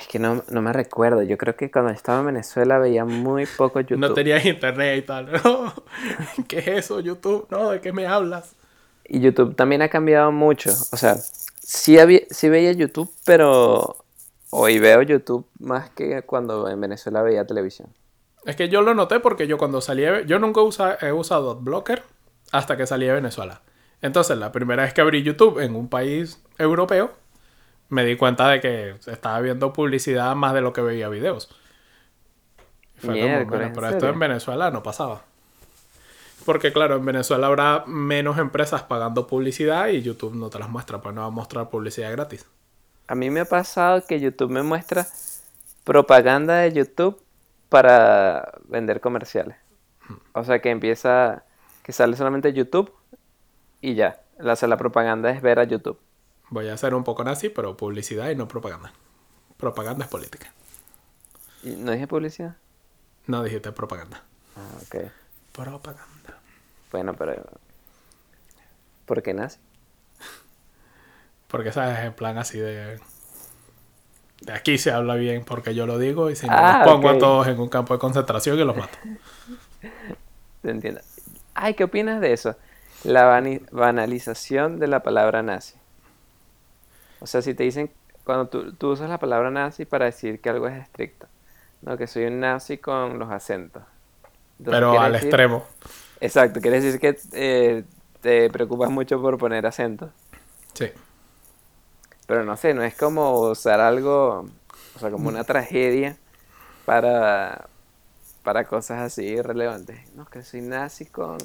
[0.00, 1.22] Es que no, me recuerdo.
[1.22, 3.98] Yo creo que cuando estaba en Venezuela veía muy poco YouTube.
[3.98, 5.28] No tenías internet y tal.
[6.48, 7.46] ¿Qué es eso, YouTube?
[7.50, 8.54] No, ¿de qué me hablas?
[9.04, 10.70] Y YouTube también ha cambiado mucho.
[10.92, 11.16] O sea,
[11.60, 14.06] sí, había, sí veía YouTube, pero
[14.50, 17.88] Hoy veo YouTube más que cuando en Venezuela veía televisión.
[18.44, 20.04] Es que yo lo noté porque yo cuando salí...
[20.26, 20.60] Yo nunca
[21.02, 22.04] he usado Adblocker
[22.52, 23.62] hasta que salí de Venezuela.
[24.02, 27.10] Entonces, la primera vez que abrí YouTube en un país europeo,
[27.88, 31.48] me di cuenta de que estaba viendo publicidad más de lo que veía videos.
[32.96, 35.22] Fue como, bueno, pero esto en Venezuela no pasaba.
[36.44, 41.00] Porque claro, en Venezuela habrá menos empresas pagando publicidad y YouTube no te las muestra,
[41.00, 42.46] pues no va a mostrar publicidad gratis
[43.08, 45.06] a mí me ha pasado que YouTube me muestra
[45.84, 47.20] propaganda de YouTube
[47.68, 49.56] para vender comerciales.
[50.32, 51.44] O sea que empieza,
[51.82, 52.92] que sale solamente YouTube
[53.80, 54.20] y ya.
[54.38, 55.98] La, la propaganda es ver a YouTube.
[56.48, 58.92] Voy a ser un poco nazi, pero publicidad y no propaganda.
[59.56, 60.52] Propaganda es política.
[61.62, 62.56] ¿No dije publicidad?
[63.26, 64.22] No dijiste propaganda.
[64.56, 65.10] Ah, ok.
[65.52, 66.38] Propaganda.
[66.92, 67.42] Bueno, pero...
[69.06, 69.58] ¿Por qué nazi?
[71.48, 71.98] Porque, ¿sabes?
[72.00, 73.00] En plan así de...
[74.40, 77.08] De aquí se habla bien porque yo lo digo y si no ah, los pongo
[77.08, 78.98] a todos en un campo de concentración y los mato.
[80.62, 81.00] Te entiendo.
[81.54, 82.54] Ay, ¿qué opinas de eso?
[83.02, 83.40] La
[83.72, 85.74] banalización de la palabra nazi.
[87.20, 87.90] O sea, si te dicen,
[88.24, 91.26] cuando tú, usas la palabra nazi para decir que algo es estricto,
[91.82, 91.96] ¿no?
[91.96, 93.82] Que soy un nazi con los acentos.
[94.64, 95.64] Pero al extremo.
[96.20, 97.84] Exacto, quiere decir que eh,
[98.20, 100.10] te preocupas mucho por poner acentos.
[100.72, 100.90] Sí.
[102.26, 104.46] Pero no sé, no es como usar algo,
[104.96, 106.16] o sea, como una tragedia
[106.84, 107.66] para,
[108.42, 110.12] para cosas así irrelevantes.
[110.14, 111.38] No, que soy nazi con...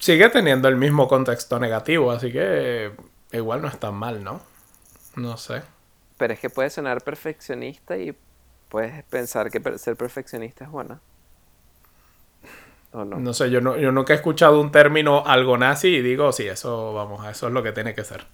[0.00, 2.90] Sigue teniendo el mismo contexto negativo, así que
[3.30, 4.40] igual no es tan mal, ¿no?
[5.16, 5.62] No sé.
[6.18, 8.16] Pero es que puede sonar perfeccionista y
[8.68, 11.00] puedes pensar que ser perfeccionista es bueno.
[12.92, 13.18] ¿O no?
[13.18, 16.46] no sé, yo, no, yo nunca he escuchado un término algo nazi y digo, sí,
[16.46, 18.24] eso, vamos, eso es lo que tiene que ser.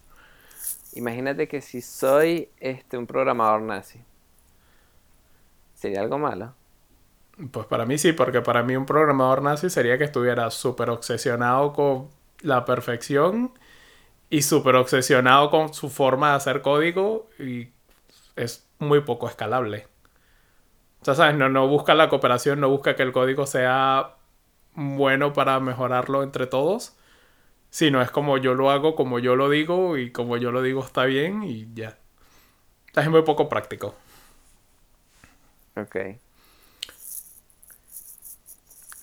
[0.94, 4.00] Imagínate que si soy este, un programador nazi,
[5.74, 6.54] ¿sería algo malo?
[7.50, 11.72] Pues para mí sí, porque para mí un programador nazi sería que estuviera súper obsesionado
[11.72, 12.08] con
[12.42, 13.52] la perfección
[14.30, 17.68] y súper obsesionado con su forma de hacer código y
[18.36, 19.88] es muy poco escalable.
[21.02, 21.34] O sea, ¿sabes?
[21.34, 24.14] No, no busca la cooperación, no busca que el código sea
[24.74, 26.96] bueno para mejorarlo entre todos,
[27.70, 30.84] sino es como yo lo hago, como yo lo digo y como yo lo digo
[30.84, 31.98] está bien y ya.
[32.94, 33.94] Es muy poco práctico.
[35.76, 35.96] Ok.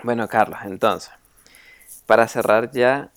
[0.04, 1.12] Bueno, Carlos, entonces,
[2.06, 3.10] para cerrar ya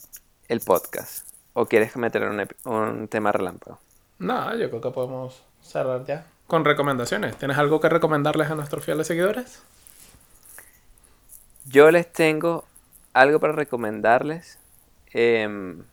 [0.48, 3.78] el podcast, ¿o quieres meter un, un tema relámpago?
[4.18, 7.36] No, yo creo que podemos cerrar ya con recomendaciones.
[7.36, 9.62] ¿Tienes algo que recomendarles a nuestros fieles seguidores?
[11.64, 12.64] Yo les tengo
[13.14, 14.58] algo para recomendarles,
[15.12, 15.84] em,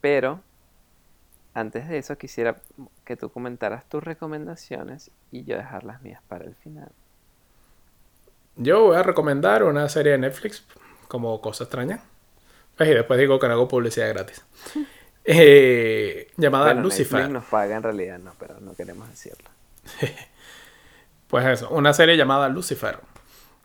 [0.00, 0.40] pero
[1.52, 2.58] antes de eso quisiera
[3.04, 6.92] que tú comentaras tus recomendaciones y yo dejar las mías para el final.
[8.54, 10.64] Yo voy a recomendar una serie de Netflix
[11.08, 12.04] como Cosa Extraña.
[12.80, 14.42] Pues, y después digo que no hago publicidad gratis.
[15.22, 17.28] Eh, llamada Lucifer.
[17.28, 19.50] nos paga en realidad, no, pero no queremos decirlo.
[21.28, 22.98] pues eso, una serie llamada Lucifer.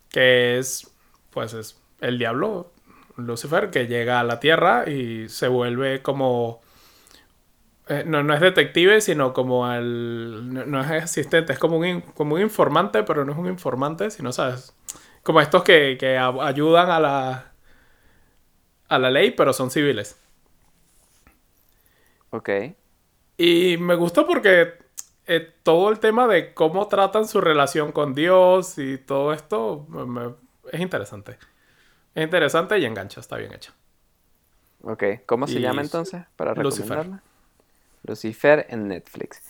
[0.10, 0.92] Que es,
[1.30, 2.74] pues es el diablo,
[3.16, 6.62] Lucifer, que llega a la Tierra y se vuelve como
[7.88, 10.70] eh, no, no es detective, sino como el.
[10.70, 14.34] No, es asistente, es como un, como un informante, pero no es un informante, sino,
[14.34, 14.76] ¿sabes?
[15.24, 17.55] Como estos que, que ayudan a la.
[18.88, 20.18] A la ley, pero son civiles.
[22.30, 22.50] Ok.
[23.38, 24.74] Y me gustó porque
[25.28, 29.88] eh, todo el tema de cómo tratan su relación con Dios y todo esto
[30.72, 31.38] es interesante.
[32.14, 33.74] Es interesante y engancha, está bien hecho.
[34.84, 36.24] Ok, ¿cómo se llama entonces?
[36.36, 37.24] Para recomendarla.
[38.04, 39.42] Lucifer en Netflix.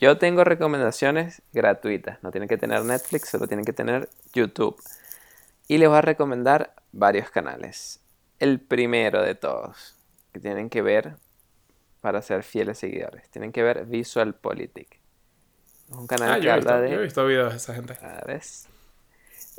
[0.00, 2.22] Yo tengo recomendaciones gratuitas.
[2.22, 4.76] No tienen que tener Netflix, solo tienen que tener YouTube.
[5.68, 8.00] Y les voy a recomendar varios canales.
[8.38, 9.96] El primero de todos
[10.32, 11.16] que tienen que ver
[12.00, 13.28] para ser fieles seguidores.
[13.30, 15.00] Tienen que ver Visual Politic.
[15.88, 16.90] Es un canal ah, que habla de.
[16.90, 17.94] Yo he visto videos de esa gente.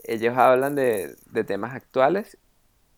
[0.05, 1.15] Ellos hablan de,
[1.45, 2.37] temas actuales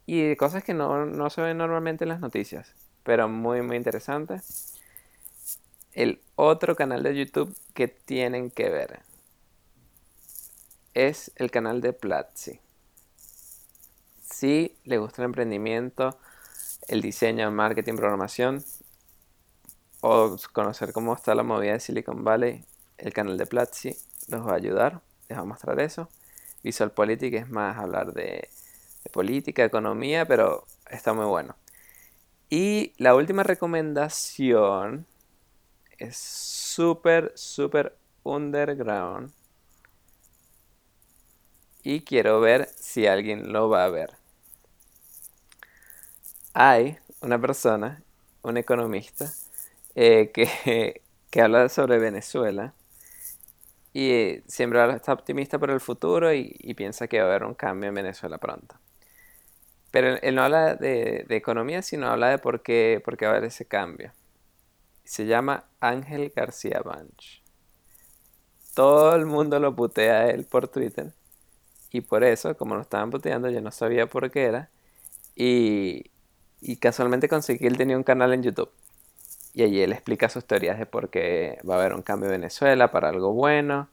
[0.06, 2.76] y de cosas que no, no se ven normalmente en las noticias.
[3.04, 4.72] Pero muy, muy interesantes
[5.94, 9.00] el otro canal de YouTube que tienen que ver
[10.94, 12.60] es el canal de Platzi.
[14.42, 16.18] Si les gusta el emprendimiento,
[16.88, 18.66] el diseño, el marketing, programación,
[20.00, 22.66] o conocer cómo está la movida de Silicon Valley,
[22.98, 23.96] el canal de Platzi
[24.30, 25.02] los va a ayudar.
[25.30, 26.10] Les va a mostrar eso.
[26.64, 28.50] Visual Politics es más hablar de,
[29.04, 31.56] de política, economía, pero está muy bueno.
[32.50, 35.06] Y la última recomendación
[36.00, 39.32] es súper, súper underground.
[41.84, 44.21] Y quiero ver si alguien lo va a ver.
[46.54, 48.04] Hay una persona,
[48.42, 49.32] un economista,
[49.96, 52.74] eh, que, que, habla sobre Venezuela
[53.94, 57.90] y siempre está optimista por el futuro y, piensa que va a haber un cambio
[57.90, 58.76] en Venezuela pronto.
[59.92, 63.44] Pero él, no habla de, economía, sino habla de por qué, por va a haber
[63.46, 64.14] ese cambio.
[65.04, 67.44] Se llama Ángel García Banch.
[68.74, 71.12] Todo el mundo lo putea a él por Twitter.
[71.92, 74.70] Y por eso, como lo estaban puteando, yo no sabía por qué era.
[75.36, 76.12] Y,
[76.62, 78.70] y casualmente conseguí él tenía un canal en YouTube.
[79.54, 82.40] Y allí él explica sus teorías de por qué va a haber un cambio en
[82.40, 83.90] Venezuela para algo bueno.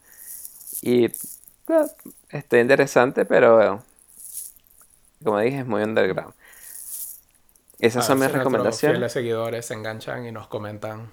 [0.83, 1.11] Y
[2.31, 3.83] está interesante, pero
[5.25, 6.35] como dije, es muy underground.
[7.81, 9.01] Esas son mis recomendaciones.
[9.01, 11.11] Los seguidores se enganchan y nos comentan.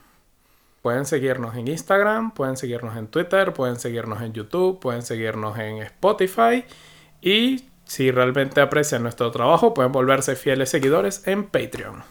[0.82, 5.78] Pueden seguirnos en Instagram, pueden seguirnos en Twitter, pueden seguirnos en YouTube, pueden seguirnos en
[5.78, 6.64] Spotify.
[7.22, 12.04] Y si realmente aprecian nuestro trabajo, pueden volverse fieles seguidores en Patreon.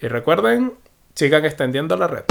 [0.00, 0.74] Y recuerden,
[1.14, 2.24] sigan extendiendo la red.